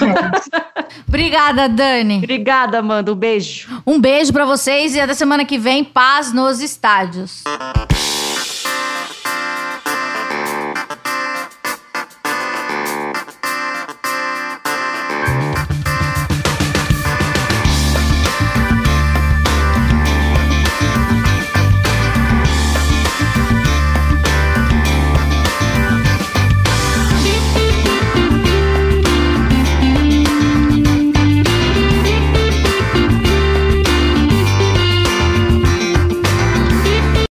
[1.07, 2.17] Obrigada, Dani.
[2.17, 3.69] Obrigada, Amanda, um beijo.
[3.87, 7.45] Um beijo para vocês e até semana que vem, paz nos estádios.